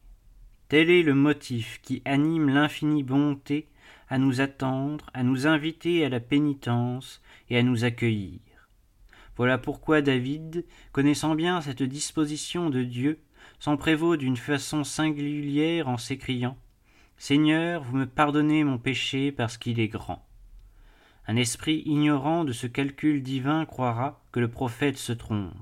Tel 0.69 0.91
est 0.91 1.03
le 1.03 1.15
motif 1.15 1.81
qui 1.83 2.03
anime 2.05 2.51
l'infinie 2.51 3.03
bonté 3.03 3.67
à 4.09 4.19
nous 4.19 4.41
attendre, 4.41 5.11
à 5.13 5.25
nous 5.25 5.49
inviter 5.49 6.05
à 6.05 6.09
la 6.09 6.21
pénitence 6.21 7.21
et 7.51 7.59
à 7.59 7.65
nous 7.65 7.85
accueillir. 7.85 8.39
Voilà 9.37 9.59
pourquoi 9.59 10.01
David, 10.01 10.65
connaissant 10.93 11.35
bien 11.35 11.61
cette 11.61 11.83
disposition 11.83 12.71
de 12.71 12.83
Dieu, 12.85 13.19
s'en 13.59 13.77
prévaut 13.77 14.17
d'une 14.17 14.37
façon 14.37 14.85
singulière 14.85 15.89
en 15.89 15.97
s'écriant 15.97 16.57
Seigneur, 17.17 17.83
vous 17.83 17.97
me 17.97 18.07
pardonnez 18.07 18.65
mon 18.65 18.79
péché 18.79 19.33
parce 19.33 19.57
qu'il 19.57 19.81
est 19.81 19.89
grand. 19.89 20.25
Un 21.27 21.37
esprit 21.37 21.83
ignorant 21.87 22.45
de 22.45 22.53
ce 22.53 22.67
calcul 22.67 23.23
divin 23.23 23.65
croira 23.65 24.23
que 24.31 24.41
le 24.41 24.49
prophète 24.49 24.99
se 24.99 25.13
trompe, 25.13 25.55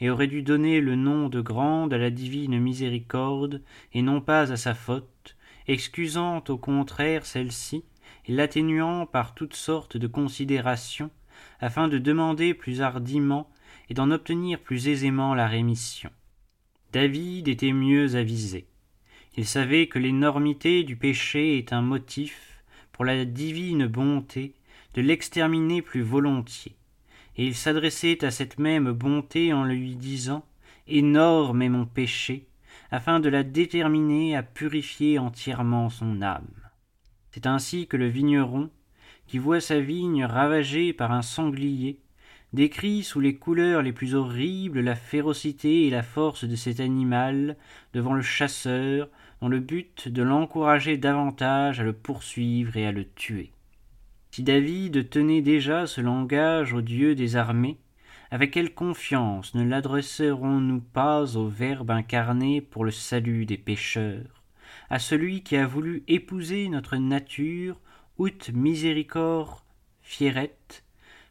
et 0.00 0.08
aurait 0.08 0.28
dû 0.28 0.42
donner 0.42 0.80
le 0.80 0.94
nom 0.96 1.28
de 1.28 1.40
grande 1.40 1.92
à 1.92 1.98
la 1.98 2.10
divine 2.10 2.58
miséricorde, 2.58 3.62
et 3.92 4.02
non 4.02 4.20
pas 4.20 4.52
à 4.52 4.56
sa 4.56 4.74
faute, 4.74 5.36
excusant 5.66 6.42
au 6.48 6.56
contraire 6.56 7.26
celle-ci, 7.26 7.84
et 8.26 8.32
l'atténuant 8.32 9.04
par 9.04 9.34
toutes 9.34 9.56
sortes 9.56 9.96
de 9.96 10.06
considérations, 10.06 11.10
afin 11.60 11.88
de 11.88 11.98
demander 11.98 12.54
plus 12.54 12.82
hardiment 12.82 13.50
et 13.88 13.94
d'en 13.94 14.10
obtenir 14.10 14.60
plus 14.60 14.88
aisément 14.88 15.34
la 15.34 15.46
rémission. 15.46 16.10
David 16.92 17.48
était 17.48 17.72
mieux 17.72 18.16
avisé. 18.16 18.66
Il 19.36 19.46
savait 19.46 19.88
que 19.88 19.98
l'énormité 19.98 20.84
du 20.84 20.96
péché 20.96 21.58
est 21.58 21.72
un 21.72 21.82
motif, 21.82 22.62
pour 22.92 23.04
la 23.04 23.24
divine 23.24 23.86
bonté, 23.86 24.54
de 24.94 25.02
l'exterminer 25.02 25.82
plus 25.82 26.02
volontiers, 26.02 26.76
et 27.36 27.44
il 27.44 27.56
s'adressait 27.56 28.24
à 28.24 28.30
cette 28.30 28.58
même 28.58 28.92
bonté 28.92 29.52
en 29.52 29.64
lui 29.64 29.96
disant 29.96 30.44
Énorme 30.86 31.62
est 31.62 31.68
mon 31.68 31.86
péché, 31.86 32.46
afin 32.92 33.18
de 33.18 33.28
la 33.28 33.42
déterminer 33.42 34.36
à 34.36 34.44
purifier 34.44 35.18
entièrement 35.18 35.90
son 35.90 36.22
âme. 36.22 36.46
C'est 37.32 37.46
ainsi 37.46 37.88
que 37.88 37.96
le 37.96 38.06
vigneron, 38.06 38.70
qui 39.26 39.38
voit 39.38 39.60
sa 39.60 39.80
vigne 39.80 40.24
ravagée 40.24 40.92
par 40.92 41.12
un 41.12 41.22
sanglier, 41.22 41.98
décrit 42.52 43.02
sous 43.02 43.20
les 43.20 43.34
couleurs 43.34 43.82
les 43.82 43.92
plus 43.92 44.14
horribles 44.14 44.80
la 44.80 44.94
férocité 44.94 45.86
et 45.86 45.90
la 45.90 46.02
force 46.02 46.44
de 46.44 46.54
cet 46.54 46.80
animal 46.80 47.56
devant 47.92 48.14
le 48.14 48.22
chasseur, 48.22 49.08
dans 49.40 49.48
le 49.48 49.60
but 49.60 50.08
de 50.08 50.22
l'encourager 50.22 50.96
davantage 50.96 51.80
à 51.80 51.82
le 51.82 51.92
poursuivre 51.92 52.76
et 52.76 52.86
à 52.86 52.92
le 52.92 53.04
tuer. 53.04 53.50
Si 54.30 54.42
David 54.42 55.10
tenait 55.10 55.42
déjà 55.42 55.86
ce 55.86 56.00
langage 56.00 56.72
au 56.72 56.80
Dieu 56.80 57.14
des 57.14 57.36
armées, 57.36 57.78
avec 58.30 58.52
quelle 58.52 58.74
confiance 58.74 59.54
ne 59.54 59.62
l'adresserons-nous 59.62 60.80
pas 60.80 61.36
au 61.36 61.46
Verbe 61.46 61.90
incarné 61.90 62.60
pour 62.60 62.84
le 62.84 62.90
salut 62.90 63.46
des 63.46 63.58
pécheurs, 63.58 64.42
à 64.90 64.98
celui 64.98 65.42
qui 65.42 65.56
a 65.56 65.66
voulu 65.66 66.02
épouser 66.08 66.68
notre 66.68 66.96
nature, 66.96 67.80
ut 68.18 68.52
miséricorde 68.52 69.60
fierette, 70.02 70.84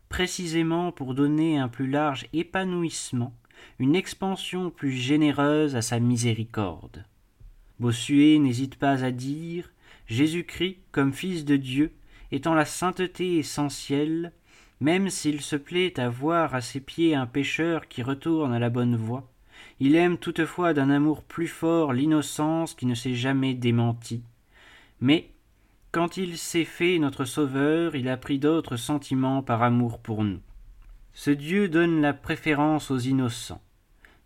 précisément 0.09 0.91
pour 0.91 1.13
donner 1.13 1.57
un 1.57 1.69
plus 1.69 1.89
large 1.89 2.27
épanouissement, 2.33 3.33
une 3.79 3.95
expansion 3.95 4.69
plus 4.69 4.91
généreuse 4.91 5.75
à 5.75 5.81
sa 5.81 5.99
miséricorde. 5.99 7.05
Bossuet 7.79 8.39
n'hésite 8.39 8.75
pas 8.75 9.03
à 9.03 9.11
dire 9.11 9.71
Jésus-Christ, 10.07 10.77
comme 10.91 11.13
Fils 11.13 11.45
de 11.45 11.55
Dieu, 11.55 11.93
étant 12.31 12.53
la 12.53 12.65
sainteté 12.65 13.37
essentielle, 13.37 14.33
même 14.79 15.09
s'il 15.09 15.41
se 15.41 15.55
plaît 15.55 15.99
à 15.99 16.09
voir 16.09 16.55
à 16.55 16.61
ses 16.61 16.79
pieds 16.79 17.15
un 17.15 17.25
pécheur 17.25 17.87
qui 17.87 18.03
retourne 18.03 18.53
à 18.53 18.59
la 18.59 18.69
bonne 18.69 18.95
voie, 18.95 19.29
il 19.79 19.95
aime 19.95 20.17
toutefois 20.17 20.73
d'un 20.73 20.89
amour 20.89 21.23
plus 21.23 21.47
fort 21.47 21.93
l'innocence 21.93 22.73
qui 22.73 22.85
ne 22.85 22.95
s'est 22.95 23.15
jamais 23.15 23.53
démentie. 23.53 24.23
Mais, 24.99 25.29
quand 25.93 26.17
il 26.17 26.39
s'est 26.39 26.65
fait 26.65 26.97
notre 26.97 27.23
Sauveur, 27.23 27.95
il 27.95 28.09
a 28.09 28.17
pris 28.17 28.39
d'autres 28.39 28.77
sentiments 28.77 29.43
par 29.43 29.61
amour 29.61 29.99
pour 29.99 30.23
nous. 30.23 30.41
Ce 31.13 31.29
Dieu 31.29 31.69
donne 31.69 32.01
la 32.01 32.13
préférence 32.13 32.89
aux 32.89 32.97
innocents. 32.97 33.61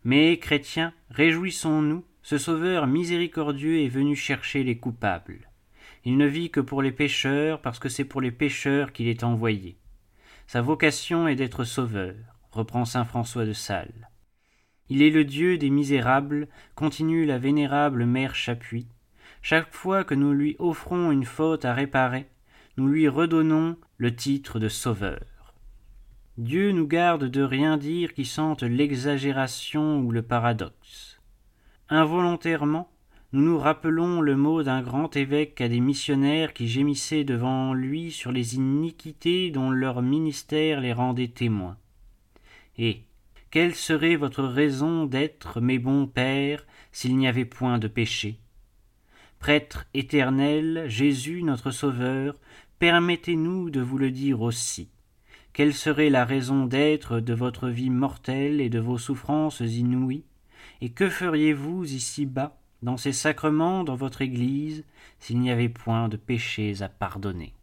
Mais, 0.05 0.39
chrétiens, 0.39 0.93
réjouissons-nous, 1.09 2.05
ce 2.23 2.37
Sauveur 2.37 2.87
miséricordieux 2.87 3.81
est 3.81 3.89
venu 3.89 4.15
chercher 4.15 4.63
les 4.63 4.77
coupables. 4.77 5.51
Il 6.05 6.15
ne 6.15 6.25
vit 6.25 6.51
que 6.51 6.61
pour 6.61 6.81
les 6.81 6.93
pécheurs, 6.93 7.61
parce 7.61 7.79
que 7.79 7.89
c'est 7.89 8.05
pour 8.05 8.21
les 8.21 8.31
pécheurs 8.31 8.93
qu'il 8.93 9.09
est 9.09 9.25
envoyé. 9.25 9.77
Sa 10.47 10.61
vocation 10.61 11.27
est 11.27 11.35
d'être 11.35 11.65
sauveur, 11.65 12.15
reprend 12.49 12.85
saint 12.85 13.03
François 13.03 13.45
de 13.45 13.51
Sales. 13.51 14.09
Il 14.87 15.01
est 15.01 15.09
le 15.09 15.25
Dieu 15.25 15.57
des 15.57 15.69
misérables, 15.69 16.47
continue 16.75 17.25
la 17.25 17.39
vénérable 17.39 18.05
mère 18.05 18.35
Chapuis. 18.35 18.87
Chaque 19.49 19.73
fois 19.73 20.03
que 20.03 20.13
nous 20.13 20.33
lui 20.33 20.57
offrons 20.59 21.09
une 21.09 21.23
faute 21.23 21.63
à 21.63 21.73
réparer, 21.73 22.27
nous 22.75 22.89
lui 22.89 23.07
redonnons 23.07 23.77
le 23.95 24.13
titre 24.13 24.59
de 24.59 24.67
sauveur. 24.67 25.53
Dieu 26.37 26.73
nous 26.73 26.85
garde 26.85 27.29
de 27.29 27.41
rien 27.43 27.77
dire 27.77 28.13
qui 28.13 28.25
sente 28.25 28.61
l'exagération 28.63 29.99
ou 30.01 30.11
le 30.11 30.21
paradoxe. 30.21 31.21
Involontairement, 31.87 32.91
nous 33.31 33.41
nous 33.41 33.57
rappelons 33.57 34.19
le 34.19 34.35
mot 34.35 34.63
d'un 34.63 34.81
grand 34.81 35.15
évêque 35.15 35.61
à 35.61 35.69
des 35.69 35.79
missionnaires 35.79 36.51
qui 36.51 36.67
gémissaient 36.67 37.23
devant 37.23 37.73
lui 37.73 38.11
sur 38.11 38.33
les 38.33 38.55
iniquités 38.55 39.49
dont 39.49 39.69
leur 39.69 40.01
ministère 40.01 40.81
les 40.81 40.91
rendait 40.91 41.29
témoins. 41.29 41.77
Et, 42.77 43.03
quelle 43.49 43.75
serait 43.75 44.17
votre 44.17 44.43
raison 44.43 45.05
d'être, 45.05 45.61
mes 45.61 45.79
bons 45.79 46.05
pères, 46.05 46.65
s'il 46.91 47.15
n'y 47.15 47.29
avait 47.29 47.45
point 47.45 47.79
de 47.79 47.87
péché? 47.87 48.41
Prêtre 49.39 49.85
éternel, 49.93 50.85
Jésus 50.87 51.43
notre 51.43 51.71
Sauveur, 51.71 52.35
permettez-nous 52.79 53.69
de 53.69 53.81
vous 53.81 53.97
le 53.97 54.11
dire 54.11 54.41
aussi. 54.41 54.89
Quelle 55.53 55.73
serait 55.73 56.09
la 56.09 56.25
raison 56.25 56.65
d'être 56.65 57.19
de 57.19 57.33
votre 57.33 57.69
vie 57.69 57.89
mortelle 57.89 58.61
et 58.61 58.69
de 58.69 58.79
vos 58.79 58.97
souffrances 58.97 59.61
inouïes? 59.61 60.25
Et 60.81 60.89
que 60.89 61.09
feriez-vous 61.09 61.85
ici-bas, 61.85 62.57
dans 62.83 62.97
ces 62.97 63.13
sacrements, 63.13 63.83
dans 63.83 63.95
votre 63.95 64.21
Église, 64.21 64.83
s'il 65.19 65.39
n'y 65.39 65.51
avait 65.51 65.69
point 65.69 66.09
de 66.09 66.17
péchés 66.17 66.81
à 66.81 66.89
pardonner? 66.89 67.53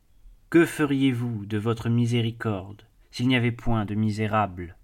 Que 0.50 0.64
feriez-vous 0.64 1.47
de 1.47 1.59
votre 1.59 1.88
miséricorde, 1.88 2.83
s'il 3.11 3.28
n'y 3.28 3.37
avait 3.37 3.52
point 3.52 3.85
de 3.85 3.95
misérables 3.95 4.76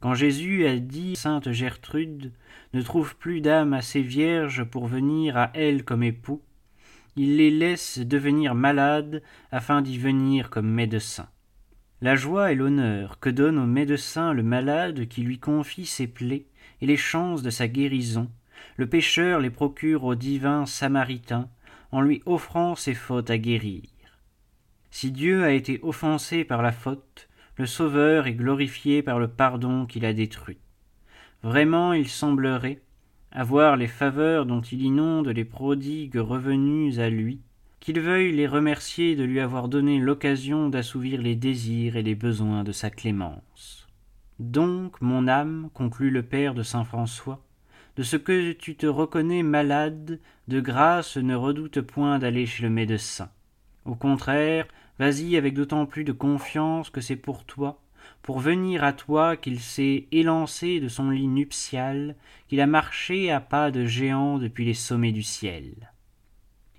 quand 0.00 0.14
Jésus 0.14 0.66
a 0.66 0.76
dit 0.76 1.16
Sainte 1.16 1.52
Gertrude 1.52 2.32
ne 2.74 2.82
trouve 2.82 3.16
plus 3.16 3.40
d'âme 3.40 3.72
assez 3.72 4.02
vierge 4.02 4.64
pour 4.64 4.86
venir 4.86 5.36
à 5.36 5.50
elle 5.54 5.84
comme 5.84 6.02
époux, 6.02 6.42
il 7.16 7.36
les 7.36 7.50
laisse 7.50 7.98
devenir 7.98 8.54
malades 8.54 9.22
afin 9.50 9.80
d'y 9.80 9.98
venir 9.98 10.50
comme 10.50 10.68
médecin. 10.68 11.28
La 12.02 12.14
joie 12.14 12.52
et 12.52 12.54
l'honneur 12.54 13.18
que 13.20 13.30
donne 13.30 13.58
au 13.58 13.64
médecin 13.64 14.34
le 14.34 14.42
malade 14.42 15.08
qui 15.08 15.22
lui 15.22 15.38
confie 15.38 15.86
ses 15.86 16.06
plaies 16.06 16.46
et 16.82 16.86
les 16.86 16.98
chances 16.98 17.42
de 17.42 17.48
sa 17.48 17.68
guérison, 17.68 18.30
le 18.76 18.86
pécheur 18.86 19.40
les 19.40 19.50
procure 19.50 20.04
au 20.04 20.14
divin 20.14 20.66
samaritain 20.66 21.48
en 21.90 22.02
lui 22.02 22.22
offrant 22.26 22.74
ses 22.74 22.92
fautes 22.92 23.30
à 23.30 23.38
guérir. 23.38 23.82
Si 24.90 25.10
Dieu 25.10 25.44
a 25.44 25.52
été 25.52 25.80
offensé 25.82 26.44
par 26.44 26.62
la 26.62 26.72
faute, 26.72 27.25
le 27.56 27.66
Sauveur 27.66 28.26
est 28.26 28.34
glorifié 28.34 29.02
par 29.02 29.18
le 29.18 29.28
pardon 29.28 29.86
qu'il 29.86 30.04
a 30.04 30.12
détruit. 30.12 30.58
Vraiment 31.42 31.92
il 31.92 32.08
semblerait, 32.08 32.82
à 33.32 33.44
voir 33.44 33.76
les 33.76 33.86
faveurs 33.86 34.46
dont 34.46 34.60
il 34.60 34.82
inonde 34.82 35.28
les 35.28 35.44
prodigues 35.44 36.16
revenus 36.16 36.98
à 36.98 37.08
lui, 37.08 37.40
qu'il 37.80 38.00
veuille 38.00 38.32
les 38.32 38.46
remercier 38.46 39.16
de 39.16 39.24
lui 39.24 39.40
avoir 39.40 39.68
donné 39.68 39.98
l'occasion 39.98 40.68
d'assouvir 40.68 41.22
les 41.22 41.36
désirs 41.36 41.96
et 41.96 42.02
les 42.02 42.14
besoins 42.14 42.64
de 42.64 42.72
sa 42.72 42.90
clémence. 42.90 43.86
Donc, 44.38 45.00
mon 45.00 45.28
âme, 45.28 45.70
conclut 45.72 46.10
le 46.10 46.22
père 46.22 46.54
de 46.54 46.62
saint 46.62 46.84
François, 46.84 47.42
de 47.96 48.02
ce 48.02 48.16
que 48.16 48.52
tu 48.52 48.76
te 48.76 48.86
reconnais 48.86 49.42
malade, 49.42 50.20
de 50.48 50.60
grâce 50.60 51.16
ne 51.16 51.34
redoute 51.34 51.80
point 51.80 52.18
d'aller 52.18 52.44
chez 52.44 52.62
le 52.62 52.70
médecin. 52.70 53.30
Au 53.86 53.94
contraire, 53.94 54.66
vas-y 54.98 55.36
avec 55.36 55.54
d'autant 55.54 55.86
plus 55.86 56.04
de 56.04 56.12
confiance 56.12 56.90
que 56.90 57.00
c'est 57.00 57.16
pour 57.16 57.44
toi, 57.44 57.82
pour 58.22 58.40
venir 58.40 58.84
à 58.84 58.92
toi 58.92 59.36
qu'il 59.36 59.60
s'est 59.60 60.06
élancé 60.12 60.80
de 60.80 60.88
son 60.88 61.10
lit 61.10 61.28
nuptial, 61.28 62.16
qu'il 62.48 62.60
a 62.60 62.66
marché 62.66 63.30
à 63.30 63.40
pas 63.40 63.70
de 63.70 63.84
géant 63.84 64.38
depuis 64.38 64.64
les 64.64 64.74
sommets 64.74 65.12
du 65.12 65.22
ciel. 65.22 65.92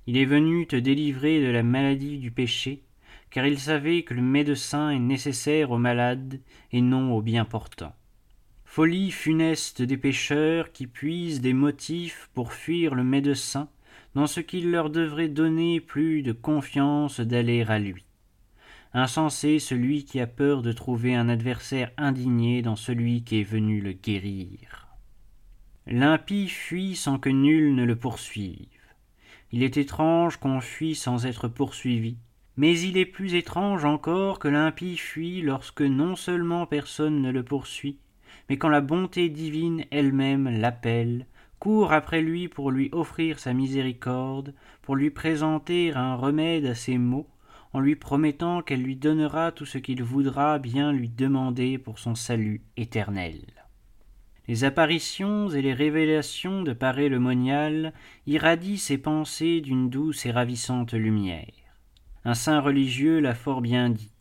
Il 0.07 0.17
est 0.17 0.25
venu 0.25 0.67
te 0.67 0.75
délivrer 0.75 1.41
de 1.41 1.51
la 1.51 1.63
maladie 1.63 2.17
du 2.17 2.31
péché, 2.31 2.83
car 3.29 3.45
il 3.45 3.59
savait 3.59 4.03
que 4.03 4.13
le 4.13 4.21
médecin 4.21 4.89
est 4.89 4.99
nécessaire 4.99 5.71
aux 5.71 5.77
malades 5.77 6.39
et 6.71 6.81
non 6.81 7.13
aux 7.13 7.21
bien 7.21 7.45
portants. 7.45 7.95
Folie 8.63 9.11
funeste 9.11 9.81
des 9.81 9.97
pécheurs 9.97 10.71
qui 10.71 10.87
puisent 10.87 11.41
des 11.41 11.53
motifs 11.53 12.29
pour 12.33 12.53
fuir 12.53 12.95
le 12.95 13.03
médecin 13.03 13.69
dans 14.15 14.27
ce 14.27 14.39
qu'il 14.39 14.71
leur 14.71 14.89
devrait 14.89 15.29
donner 15.29 15.81
plus 15.81 16.23
de 16.23 16.31
confiance 16.31 17.19
d'aller 17.19 17.63
à 17.67 17.79
lui. 17.79 18.06
Insensé 18.93 19.59
celui 19.59 20.05
qui 20.05 20.19
a 20.19 20.27
peur 20.27 20.61
de 20.61 20.71
trouver 20.71 21.13
un 21.13 21.29
adversaire 21.29 21.91
indigné 21.97 22.61
dans 22.61 22.75
celui 22.75 23.23
qui 23.23 23.41
est 23.41 23.43
venu 23.43 23.81
le 23.81 23.91
guérir. 23.91 24.87
L'impie 25.85 26.47
fuit 26.47 26.95
sans 26.95 27.19
que 27.19 27.29
nul 27.29 27.75
ne 27.75 27.83
le 27.83 27.95
poursuive. 27.95 28.67
Il 29.51 29.63
est 29.63 29.77
étrange 29.77 30.37
qu'on 30.37 30.59
fuit 30.59 30.95
sans 30.95 31.25
être 31.25 31.47
poursuivi, 31.47 32.17
mais 32.57 32.77
il 32.79 32.97
est 32.97 33.05
plus 33.05 33.35
étrange 33.35 33.85
encore 33.85 34.39
que 34.39 34.47
l'impie 34.47 34.97
fuit 34.97 35.41
lorsque 35.41 35.81
non 35.81 36.15
seulement 36.15 36.65
personne 36.65 37.21
ne 37.21 37.31
le 37.31 37.43
poursuit, 37.43 37.99
mais 38.49 38.57
quand 38.57 38.69
la 38.69 38.81
bonté 38.81 39.29
divine 39.29 39.85
elle-même 39.91 40.49
l'appelle, 40.49 41.27
court 41.59 41.93
après 41.93 42.21
lui 42.21 42.47
pour 42.47 42.71
lui 42.71 42.89
offrir 42.91 43.39
sa 43.39 43.53
miséricorde, 43.53 44.53
pour 44.81 44.95
lui 44.95 45.11
présenter 45.11 45.93
un 45.93 46.15
remède 46.15 46.65
à 46.65 46.75
ses 46.75 46.97
maux, 46.97 47.27
en 47.73 47.79
lui 47.79 47.95
promettant 47.95 48.61
qu'elle 48.61 48.81
lui 48.81 48.95
donnera 48.95 49.51
tout 49.51 49.65
ce 49.65 49.77
qu'il 49.77 50.03
voudra 50.03 50.59
bien 50.59 50.91
lui 50.91 51.09
demander 51.09 51.77
pour 51.77 51.99
son 51.99 52.15
salut 52.15 52.61
éternel. 52.77 53.41
Les 54.47 54.63
apparitions 54.63 55.49
et 55.49 55.61
les 55.61 55.73
révélations 55.73 56.63
de 56.63 56.71
pareil 56.71 57.09
le 57.09 57.19
monial 57.19 57.93
irradient 58.25 58.77
ses 58.77 58.97
pensées 58.97 59.59
d'une 59.59 59.89
douce 59.89 60.25
et 60.25 60.31
ravissante 60.31 60.93
lumière. 60.93 61.51
Un 62.23 62.33
saint 62.33 62.61
religieux 62.61 63.19
l'a 63.19 63.35
fort 63.35 63.61
bien 63.61 63.89
dit. 63.89 64.11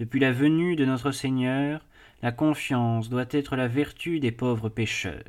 Depuis 0.00 0.18
la 0.18 0.32
venue 0.32 0.74
de 0.74 0.84
notre 0.84 1.12
Seigneur, 1.12 1.86
la 2.22 2.32
confiance 2.32 3.08
doit 3.08 3.26
être 3.30 3.54
la 3.54 3.68
vertu 3.68 4.18
des 4.18 4.32
pauvres 4.32 4.68
pécheurs. 4.68 5.22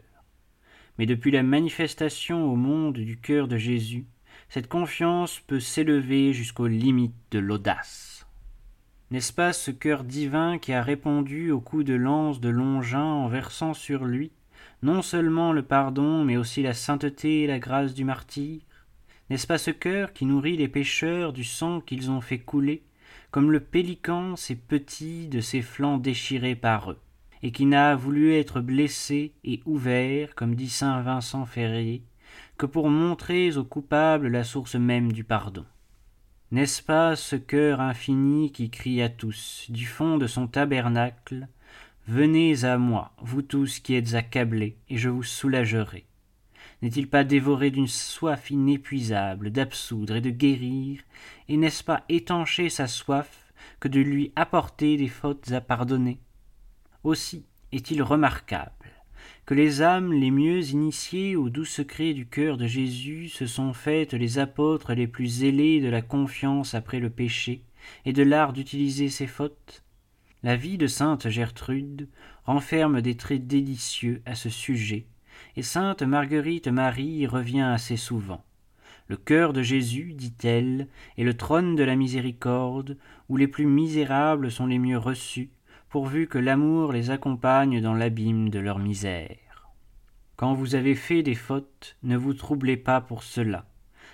Mais 0.98 1.06
depuis 1.06 1.32
la 1.32 1.44
manifestation 1.44 2.52
au 2.52 2.56
monde 2.56 2.98
du 2.98 3.20
cœur 3.20 3.48
de 3.48 3.58
Jésus, 3.58 4.06
cette 4.54 4.68
confiance 4.68 5.40
peut 5.40 5.60
s'élever 5.60 6.32
jusqu'aux 6.32 6.68
limites 6.68 7.16
de 7.32 7.40
l'audace. 7.40 8.28
N'est-ce 9.10 9.34
pas 9.34 9.52
ce 9.52 9.72
cœur 9.72 10.04
divin 10.04 10.60
qui 10.60 10.74
a 10.74 10.84
répondu 10.84 11.50
au 11.50 11.60
coup 11.60 11.84
de 11.84 11.96
lance 11.96 12.40
de 12.40 12.50
Longin 12.50 13.02
en 13.02 13.28
versant 13.28 13.74
sur 13.74 14.06
lui 14.06 14.32
non 14.84 15.02
seulement 15.02 15.54
le 15.54 15.64
pardon, 15.64 16.24
mais 16.24 16.38
aussi 16.38 16.62
la 16.62 16.76
sainteté 16.76 17.42
et 17.42 17.48
la 17.48 17.58
grâce 17.58 17.96
du 17.96 18.04
martyr? 18.04 18.62
N'est-ce 19.32 19.48
pas 19.48 19.58
ce 19.58 19.72
cœur 19.72 20.14
qui 20.14 20.28
nourrit 20.28 20.58
les 20.58 20.68
pécheurs 20.68 21.34
du 21.34 21.46
sang 21.46 21.82
qu'ils 21.82 22.12
ont 22.12 22.22
fait 22.22 22.38
couler, 22.38 22.84
comme 23.32 23.52
le 23.52 23.60
pélican 23.60 24.36
ses 24.36 24.56
petits 24.56 25.30
de 25.30 25.40
ses 25.40 25.64
flancs 25.64 25.98
déchirés 25.98 26.56
par 26.56 26.92
eux, 26.92 27.00
et 27.42 27.52
qui 27.52 27.66
n'a 27.66 27.96
voulu 27.96 28.36
être 28.36 28.62
blessé 28.62 29.34
et 29.44 29.62
ouvert, 29.66 30.36
comme 30.36 30.54
dit 30.54 30.70
saint 30.70 31.02
Vincent 31.02 31.48
Ferrier, 31.48 32.04
pour 32.68 32.90
montrer 32.90 33.58
aux 33.58 33.64
coupables 33.64 34.28
la 34.28 34.44
source 34.44 34.76
même 34.76 35.12
du 35.12 35.24
pardon. 35.24 35.66
N'est-ce 36.52 36.84
pas 36.84 37.16
ce 37.16 37.36
cœur 37.36 37.82
infini 37.82 38.52
qui 38.52 38.70
crie 38.70 39.02
à 39.02 39.10
tous, 39.10 39.66
du 39.70 39.86
fond 39.86 40.18
de 40.18 40.28
son 40.28 40.48
tabernacle, 40.48 41.48
Venez 42.08 42.66
à 42.66 42.78
moi, 42.78 43.14
vous 43.22 43.42
tous 43.42 43.80
qui 43.80 43.96
êtes 43.96 44.14
accablés, 44.14 44.78
et 44.90 44.98
je 44.98 45.08
vous 45.08 45.24
soulagerai. 45.24 46.06
N'est-il 46.82 47.10
pas 47.10 47.24
dévoré 47.24 47.72
d'une 47.72 47.88
soif 47.88 48.52
inépuisable 48.52 49.52
d'absoudre 49.52 50.18
et 50.18 50.22
de 50.22 50.30
guérir, 50.30 51.02
et 51.48 51.56
n'est-ce 51.56 51.82
pas 51.82 52.04
étancher 52.10 52.70
sa 52.70 52.88
soif 52.88 53.54
que 53.80 53.88
de 53.88 54.02
lui 54.02 54.34
apporter 54.36 54.98
des 54.98 55.08
fautes 55.08 55.54
à 55.54 55.62
pardonner? 55.62 56.20
Aussi 57.06 57.46
est-il 57.72 58.04
remarquable 58.04 58.93
que 59.46 59.54
les 59.54 59.82
âmes 59.82 60.14
les 60.14 60.32
mieux 60.32 60.70
initiées 60.70 61.36
aux 61.36 61.50
doux 61.50 61.66
secrets 61.66 62.14
du 62.14 62.26
cœur 62.26 62.56
de 62.56 62.66
Jésus 62.66 63.28
se 63.28 63.46
sont 63.46 63.74
faites 63.74 64.14
les 64.14 64.40
apôtres 64.40 64.94
les 64.94 65.08
plus 65.08 65.28
zélés 65.28 65.82
de 65.82 65.90
la 65.90 66.02
confiance 66.02 66.74
après 66.74 67.00
le 67.00 67.10
péché 67.10 67.62
et 68.06 68.14
de 68.14 68.24
l'art 68.24 68.54
d'utiliser 68.54 69.10
ses 69.10 69.28
fautes? 69.28 69.84
La 70.44 70.56
vie 70.56 70.78
de 70.78 70.88
sainte 70.88 71.28
Gertrude 71.28 72.08
renferme 72.46 73.02
des 73.02 73.16
traits 73.16 73.46
délicieux 73.46 74.22
à 74.26 74.36
ce 74.36 74.50
sujet, 74.50 75.08
et 75.58 75.62
sainte 75.62 76.04
Marguerite 76.04 76.70
Marie 76.70 77.04
y 77.04 77.28
revient 77.28 77.62
assez 77.62 77.98
souvent. 77.98 78.44
Le 79.10 79.18
cœur 79.18 79.52
de 79.52 79.62
Jésus, 79.62 80.14
dit-elle, 80.14 80.88
est 81.18 81.24
le 81.26 81.34
trône 81.36 81.76
de 81.76 81.84
la 81.84 81.96
miséricorde, 81.96 82.98
où 83.28 83.36
les 83.36 83.48
plus 83.48 83.66
misérables 83.66 84.52
sont 84.52 84.66
les 84.66 84.80
mieux 84.80 84.98
reçus, 84.98 85.50
pourvu 85.94 86.26
que 86.26 86.40
l'amour 86.40 86.92
les 86.92 87.12
accompagne 87.12 87.80
dans 87.80 87.94
l'abîme 87.94 88.50
de 88.50 88.58
leur 88.58 88.80
misère. 88.80 89.70
Quand 90.38 90.56
vous 90.56 90.74
avez 90.74 90.96
fait 90.96 91.22
des 91.22 91.36
fautes, 91.36 91.98
ne 92.02 92.18
vous 92.18 92.34
troublez 92.34 92.78
pas 92.78 93.00
pour 93.00 93.22
cela, 93.22 93.68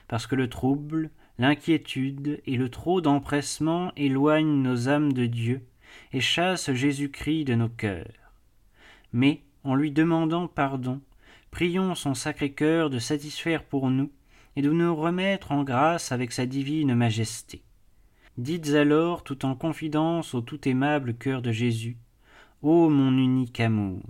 parce 0.09 0.27
que 0.27 0.35
le 0.35 0.49
trouble, 0.49 1.09
l'inquiétude 1.37 2.41
et 2.45 2.57
le 2.57 2.67
trop 2.67 2.99
d'empressement 2.99 3.93
éloignent 3.95 4.61
nos 4.61 4.89
âmes 4.89 5.13
de 5.13 5.25
Dieu 5.25 5.61
et 6.11 6.19
chassent 6.19 6.73
Jésus-Christ 6.73 7.45
de 7.45 7.55
nos 7.55 7.69
cœurs. 7.69 8.33
Mais, 9.13 9.41
en 9.63 9.73
lui 9.73 9.91
demandant 9.91 10.49
pardon, 10.49 10.99
prions 11.49 11.95
son 11.95 12.13
Sacré-Cœur 12.13 12.89
de 12.89 12.99
satisfaire 12.99 13.63
pour 13.63 13.89
nous 13.89 14.11
et 14.57 14.61
de 14.61 14.69
nous 14.69 14.93
remettre 14.93 15.53
en 15.53 15.63
grâce 15.63 16.11
avec 16.11 16.33
sa 16.33 16.45
divine 16.45 16.93
majesté. 16.93 17.63
Dites 18.39 18.69
alors, 18.69 19.25
tout 19.25 19.43
en 19.45 19.53
confidence 19.53 20.33
au 20.33 20.39
tout 20.39 20.65
aimable 20.65 21.13
cœur 21.13 21.41
de 21.41 21.51
Jésus, 21.51 21.97
Ô 22.61 22.87
mon 22.87 23.11
unique 23.17 23.59
amour, 23.59 24.01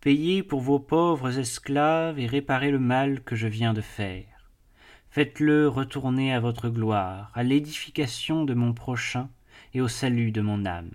payez 0.00 0.42
pour 0.42 0.62
vos 0.62 0.78
pauvres 0.78 1.38
esclaves 1.38 2.18
et 2.18 2.26
réparez 2.26 2.70
le 2.70 2.78
mal 2.78 3.20
que 3.22 3.36
je 3.36 3.46
viens 3.46 3.74
de 3.74 3.82
faire. 3.82 4.50
Faites-le 5.10 5.68
retourner 5.68 6.32
à 6.32 6.40
votre 6.40 6.70
gloire, 6.70 7.30
à 7.34 7.42
l'édification 7.42 8.46
de 8.46 8.54
mon 8.54 8.72
prochain 8.72 9.28
et 9.74 9.82
au 9.82 9.88
salut 9.88 10.32
de 10.32 10.40
mon 10.40 10.64
âme. 10.64 10.92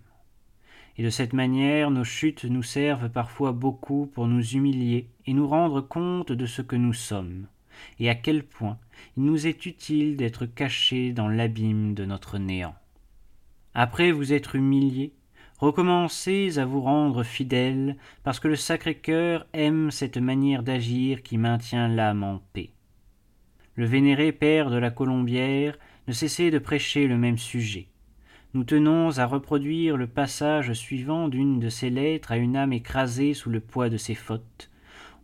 Et 0.97 1.03
de 1.03 1.11
cette 1.11 1.33
manière 1.33 1.91
nos 1.91 2.03
chutes 2.03 2.45
nous 2.45 2.63
servent 2.63 3.09
parfois 3.09 3.51
beaucoup 3.51 4.07
pour 4.07 4.25
nous 4.25 4.55
humilier 4.55 5.07
et 5.27 5.35
nous 5.35 5.47
rendre 5.47 5.81
compte 5.81 6.31
de 6.31 6.45
ce 6.47 6.63
que 6.63 6.75
nous 6.75 6.93
sommes 6.93 7.45
et 7.99 8.09
à 8.09 8.15
quel 8.15 8.43
point 8.43 8.77
il 9.17 9.23
nous 9.23 9.47
est 9.47 9.65
utile 9.65 10.17
d'être 10.17 10.45
cachés 10.45 11.13
dans 11.13 11.27
l'abîme 11.27 11.93
de 11.93 12.05
notre 12.05 12.37
néant. 12.37 12.75
Après 13.73 14.11
vous 14.11 14.33
être 14.33 14.55
humiliés, 14.55 15.13
recommencez 15.59 16.59
à 16.59 16.65
vous 16.65 16.81
rendre 16.81 17.23
fidèles, 17.23 17.97
parce 18.23 18.39
que 18.39 18.47
le 18.47 18.55
Sacré-Cœur 18.55 19.45
aime 19.53 19.91
cette 19.91 20.17
manière 20.17 20.63
d'agir 20.63 21.23
qui 21.23 21.37
maintient 21.37 21.87
l'âme 21.87 22.23
en 22.23 22.41
paix. 22.53 22.71
Le 23.75 23.85
vénéré 23.85 24.31
père 24.31 24.69
de 24.69 24.77
la 24.77 24.91
Colombière 24.91 25.77
ne 26.07 26.13
cessait 26.13 26.51
de 26.51 26.59
prêcher 26.59 27.07
le 27.07 27.17
même 27.17 27.37
sujet. 27.37 27.87
Nous 28.53 28.65
tenons 28.65 29.17
à 29.17 29.25
reproduire 29.25 29.95
le 29.95 30.07
passage 30.07 30.73
suivant 30.73 31.29
d'une 31.29 31.59
de 31.59 31.69
ses 31.69 31.89
lettres 31.89 32.33
à 32.33 32.37
une 32.37 32.57
âme 32.57 32.73
écrasée 32.73 33.33
sous 33.33 33.49
le 33.49 33.61
poids 33.61 33.89
de 33.89 33.95
ses 33.95 34.15
fautes, 34.15 34.69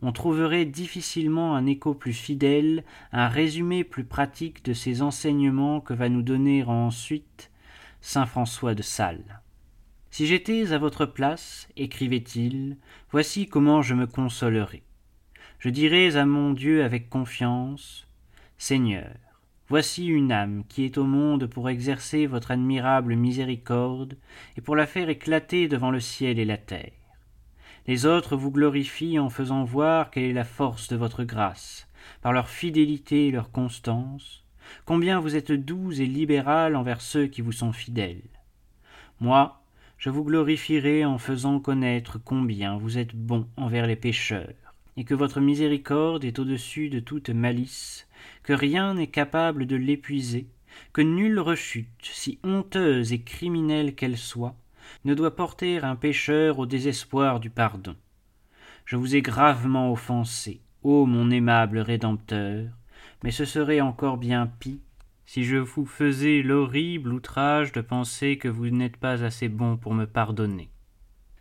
on 0.02 0.12
trouverait 0.12 0.64
difficilement 0.64 1.56
un 1.56 1.66
écho 1.66 1.94
plus 1.94 2.12
fidèle, 2.12 2.84
un 3.12 3.28
résumé 3.28 3.84
plus 3.84 4.04
pratique 4.04 4.64
de 4.64 4.72
ces 4.72 5.02
enseignements 5.02 5.80
que 5.80 5.94
va 5.94 6.08
nous 6.08 6.22
donner 6.22 6.62
ensuite 6.64 7.50
saint 8.00 8.26
François 8.26 8.74
de 8.74 8.82
Sales. 8.82 9.40
Si 10.10 10.26
j'étais 10.26 10.72
à 10.72 10.78
votre 10.78 11.06
place, 11.06 11.68
écrivait-il, 11.76 12.76
voici 13.10 13.46
comment 13.46 13.82
je 13.82 13.94
me 13.94 14.06
consolerais. 14.06 14.82
Je 15.58 15.68
dirais 15.68 16.16
à 16.16 16.24
mon 16.24 16.52
Dieu 16.52 16.84
avec 16.84 17.10
confiance, 17.10 18.06
Seigneur, 18.56 19.10
Voici 19.70 20.06
une 20.06 20.32
âme 20.32 20.64
qui 20.66 20.86
est 20.86 20.96
au 20.96 21.04
monde 21.04 21.46
pour 21.46 21.68
exercer 21.68 22.26
votre 22.26 22.52
admirable 22.52 23.16
miséricorde 23.16 24.16
et 24.56 24.62
pour 24.62 24.76
la 24.76 24.86
faire 24.86 25.10
éclater 25.10 25.68
devant 25.68 25.90
le 25.90 26.00
ciel 26.00 26.38
et 26.38 26.46
la 26.46 26.56
terre. 26.56 26.97
Les 27.88 28.04
autres 28.04 28.36
vous 28.36 28.50
glorifient 28.50 29.18
en 29.18 29.30
faisant 29.30 29.64
voir 29.64 30.10
quelle 30.10 30.24
est 30.24 30.32
la 30.34 30.44
force 30.44 30.88
de 30.88 30.96
votre 30.96 31.24
grâce, 31.24 31.88
par 32.20 32.34
leur 32.34 32.50
fidélité 32.50 33.28
et 33.28 33.30
leur 33.30 33.50
constance, 33.50 34.44
combien 34.84 35.20
vous 35.20 35.36
êtes 35.36 35.52
doux 35.52 35.90
et 35.92 36.04
libéral 36.04 36.76
envers 36.76 37.00
ceux 37.00 37.28
qui 37.28 37.40
vous 37.40 37.50
sont 37.50 37.72
fidèles. 37.72 38.28
Moi, 39.20 39.62
je 39.96 40.10
vous 40.10 40.22
glorifierai 40.22 41.06
en 41.06 41.16
faisant 41.16 41.60
connaître 41.60 42.18
combien 42.22 42.76
vous 42.76 42.98
êtes 42.98 43.16
bon 43.16 43.48
envers 43.56 43.86
les 43.86 43.96
pécheurs, 43.96 44.74
et 44.98 45.04
que 45.04 45.14
votre 45.14 45.40
miséricorde 45.40 46.26
est 46.26 46.38
au-dessus 46.38 46.90
de 46.90 47.00
toute 47.00 47.30
malice, 47.30 48.06
que 48.42 48.52
rien 48.52 48.92
n'est 48.92 49.06
capable 49.06 49.64
de 49.64 49.76
l'épuiser, 49.76 50.46
que 50.92 51.00
nulle 51.00 51.40
rechute, 51.40 51.88
si 52.02 52.38
honteuse 52.44 53.14
et 53.14 53.22
criminelle 53.22 53.94
qu'elle 53.94 54.18
soit, 54.18 54.56
ne 55.04 55.14
doit 55.14 55.36
porter 55.36 55.78
un 55.78 55.96
pécheur 55.96 56.58
au 56.58 56.66
désespoir 56.66 57.40
du 57.40 57.50
pardon. 57.50 57.96
Je 58.84 58.96
vous 58.96 59.16
ai 59.16 59.22
gravement 59.22 59.92
offensé, 59.92 60.60
ô 60.82 61.06
mon 61.06 61.30
aimable 61.30 61.78
Rédempteur, 61.78 62.70
mais 63.22 63.30
ce 63.30 63.44
serait 63.44 63.80
encore 63.80 64.16
bien 64.16 64.50
pis 64.58 64.80
si 65.26 65.44
je 65.44 65.58
vous 65.58 65.84
faisais 65.84 66.40
l'horrible 66.40 67.12
outrage 67.12 67.72
de 67.72 67.82
penser 67.82 68.38
que 68.38 68.48
vous 68.48 68.70
n'êtes 68.70 68.96
pas 68.96 69.22
assez 69.24 69.50
bon 69.50 69.76
pour 69.76 69.92
me 69.92 70.06
pardonner. 70.06 70.70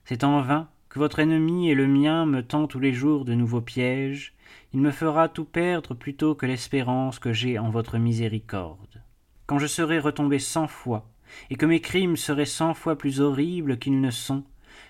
C'est 0.03 0.25
en 0.25 0.41
vain 0.41 0.67
que 0.89 0.99
votre 0.99 1.19
ennemi 1.19 1.69
et 1.69 1.73
le 1.73 1.87
mien 1.87 2.25
me 2.25 2.41
tend 2.41 2.67
tous 2.67 2.79
les 2.79 2.91
jours 2.91 3.23
de 3.23 3.33
nouveaux 3.33 3.61
pièges, 3.61 4.33
il 4.73 4.81
me 4.81 4.91
fera 4.91 5.29
tout 5.29 5.45
perdre 5.45 5.93
plutôt 5.93 6.35
que 6.35 6.45
l'espérance 6.45 7.19
que 7.19 7.31
j'ai 7.31 7.59
en 7.59 7.69
votre 7.69 7.97
miséricorde. 7.97 9.01
Quand 9.45 9.59
je 9.59 9.67
serai 9.67 9.99
retombé 9.99 10.39
cent 10.39 10.67
fois, 10.67 11.09
et 11.49 11.55
que 11.55 11.65
mes 11.65 11.81
crimes 11.81 12.17
seraient 12.17 12.45
cent 12.45 12.73
fois 12.73 12.97
plus 12.97 13.21
horribles 13.21 13.77
qu'ils 13.77 14.01
ne 14.01 14.11
sont, 14.11 14.43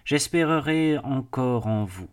j'espérerai 0.05 0.97
encore 0.99 1.67
en 1.67 1.85
vous. 1.85 2.09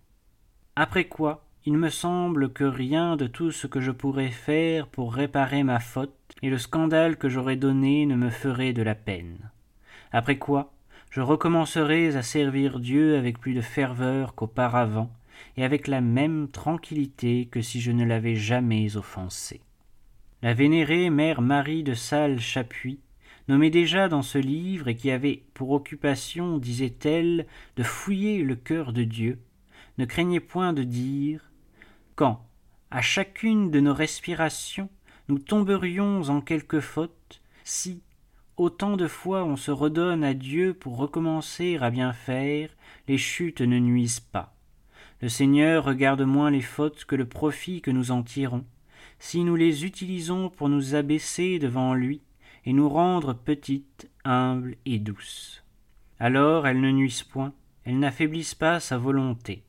Après 0.76 1.04
quoi, 1.04 1.44
il 1.66 1.74
me 1.74 1.88
semble 1.88 2.52
que 2.52 2.64
rien 2.64 3.16
de 3.16 3.26
tout 3.26 3.50
ce 3.50 3.66
que 3.66 3.80
je 3.80 3.90
pourrais 3.90 4.30
faire 4.30 4.87
pour 4.87 5.14
réparer 5.14 5.62
ma 5.62 5.80
faute 5.80 6.14
et 6.42 6.50
le 6.50 6.58
scandale 6.58 7.16
que 7.16 7.28
j'aurais 7.28 7.56
donné 7.56 8.06
ne 8.06 8.16
me 8.16 8.30
ferait 8.30 8.72
de 8.72 8.82
la 8.82 8.94
peine. 8.94 9.50
Après 10.12 10.38
quoi, 10.38 10.72
je 11.10 11.20
recommencerai 11.20 12.16
à 12.16 12.22
servir 12.22 12.80
Dieu 12.80 13.16
avec 13.16 13.38
plus 13.38 13.54
de 13.54 13.60
ferveur 13.60 14.34
qu'auparavant, 14.34 15.10
et 15.56 15.64
avec 15.64 15.87
la 15.87 16.00
même 16.00 16.48
tranquillité 16.48 17.46
que 17.46 17.60
si 17.60 17.80
je 17.80 17.92
ne 17.92 18.04
l'avais 18.04 18.37
jamais 18.37 18.96
offensé. 18.96 19.60
La 20.42 20.54
vénérée 20.54 21.10
mère 21.10 21.40
Marie 21.40 21.82
de 21.82 21.94
Salles 21.94 22.40
Chapuis, 22.40 22.98
nommée 23.48 23.70
déjà 23.70 24.09
dans 24.09 24.22
ce 24.22 24.38
livre 24.38 24.88
et 24.88 24.96
qui 24.96 25.11
avait 25.11 25.42
pour 25.54 25.70
occupation, 25.70 26.59
disait-elle, 26.59 27.46
de 27.76 27.83
fouiller 27.83 28.42
le 28.42 28.57
cœur 28.57 28.92
de 28.92 29.04
Dieu, 29.04 29.38
ne 29.98 30.04
craignait 30.04 30.40
point 30.40 30.72
de 30.72 30.83
dire 30.83 31.50
quand, 32.16 32.46
à 32.90 33.00
chacune 33.00 33.70
de 33.70 33.80
nos 33.80 33.94
respirations, 33.94 34.88
nous 35.28 35.38
tomberions 35.38 36.28
en 36.28 36.40
quelque 36.40 36.80
faute, 36.80 37.42
si, 37.64 38.02
Autant 38.57 38.96
de 38.96 39.09
fois 39.09 39.44
on 39.44 39.57
se 39.57 39.72
redonne 39.72 40.22
à 40.22 40.33
Dieu 40.33 40.74
pour 40.74 40.96
recommencer 40.96 41.76
à 41.80 41.90
bien 41.90 42.12
faire, 42.12 42.70
les 43.09 43.18
chutes 43.18 43.62
ne 43.62 43.80
nuisent 43.80 44.20
pas. 44.20 44.54
Le 45.20 45.28
Seigneur 45.28 45.85
regarde 45.85 46.22
moins 46.22 46.52
les 46.52 46.61
fautes 46.61 47.04
que 47.04 47.16
le 47.16 47.26
profit 47.26 47.80
que 47.80 47.90
nous 47.90 48.12
en 48.12 48.22
tirons, 48.22 48.64
si 49.18 49.42
nous 49.42 49.57
les 49.57 49.85
utilisons 49.85 50.50
pour 50.50 50.68
nous 50.68 50.94
abaisser 50.94 51.59
devant 51.59 51.94
lui 51.94 52.22
et 52.64 52.72
nous 52.72 52.88
rendre 52.88 53.35
petites, 53.35 54.09
humbles 54.24 54.77
et 54.87 54.98
douces. 54.98 55.62
Alors 56.18 56.66
elles 56.66 56.81
ne 56.81 56.90
nuisent 56.90 57.22
point, 57.22 57.53
elles 57.85 57.98
n'affaiblissent 57.98 58.55
pas 58.55 58.81
sa 58.81 58.98
volonté. 58.98 59.62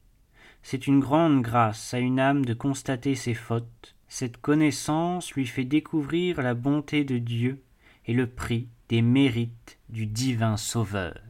C'est 0.63 0.87
une 0.87 0.99
grande 0.99 1.41
grâce 1.41 1.93
à 1.93 1.99
une 1.99 2.19
âme 2.19 2.45
de 2.45 2.53
constater 2.53 3.15
ses 3.15 3.33
fautes. 3.33 3.95
Cette 4.07 4.37
connaissance 4.37 5.33
lui 5.33 5.45
fait 5.45 5.65
découvrir 5.65 6.41
la 6.41 6.53
bonté 6.53 7.03
de 7.03 7.17
Dieu 7.17 7.61
et 8.05 8.13
le 8.13 8.27
prix 8.27 8.67
des 8.89 9.01
mérites 9.01 9.77
du 9.89 10.05
divin 10.05 10.57
Sauveur. 10.57 11.24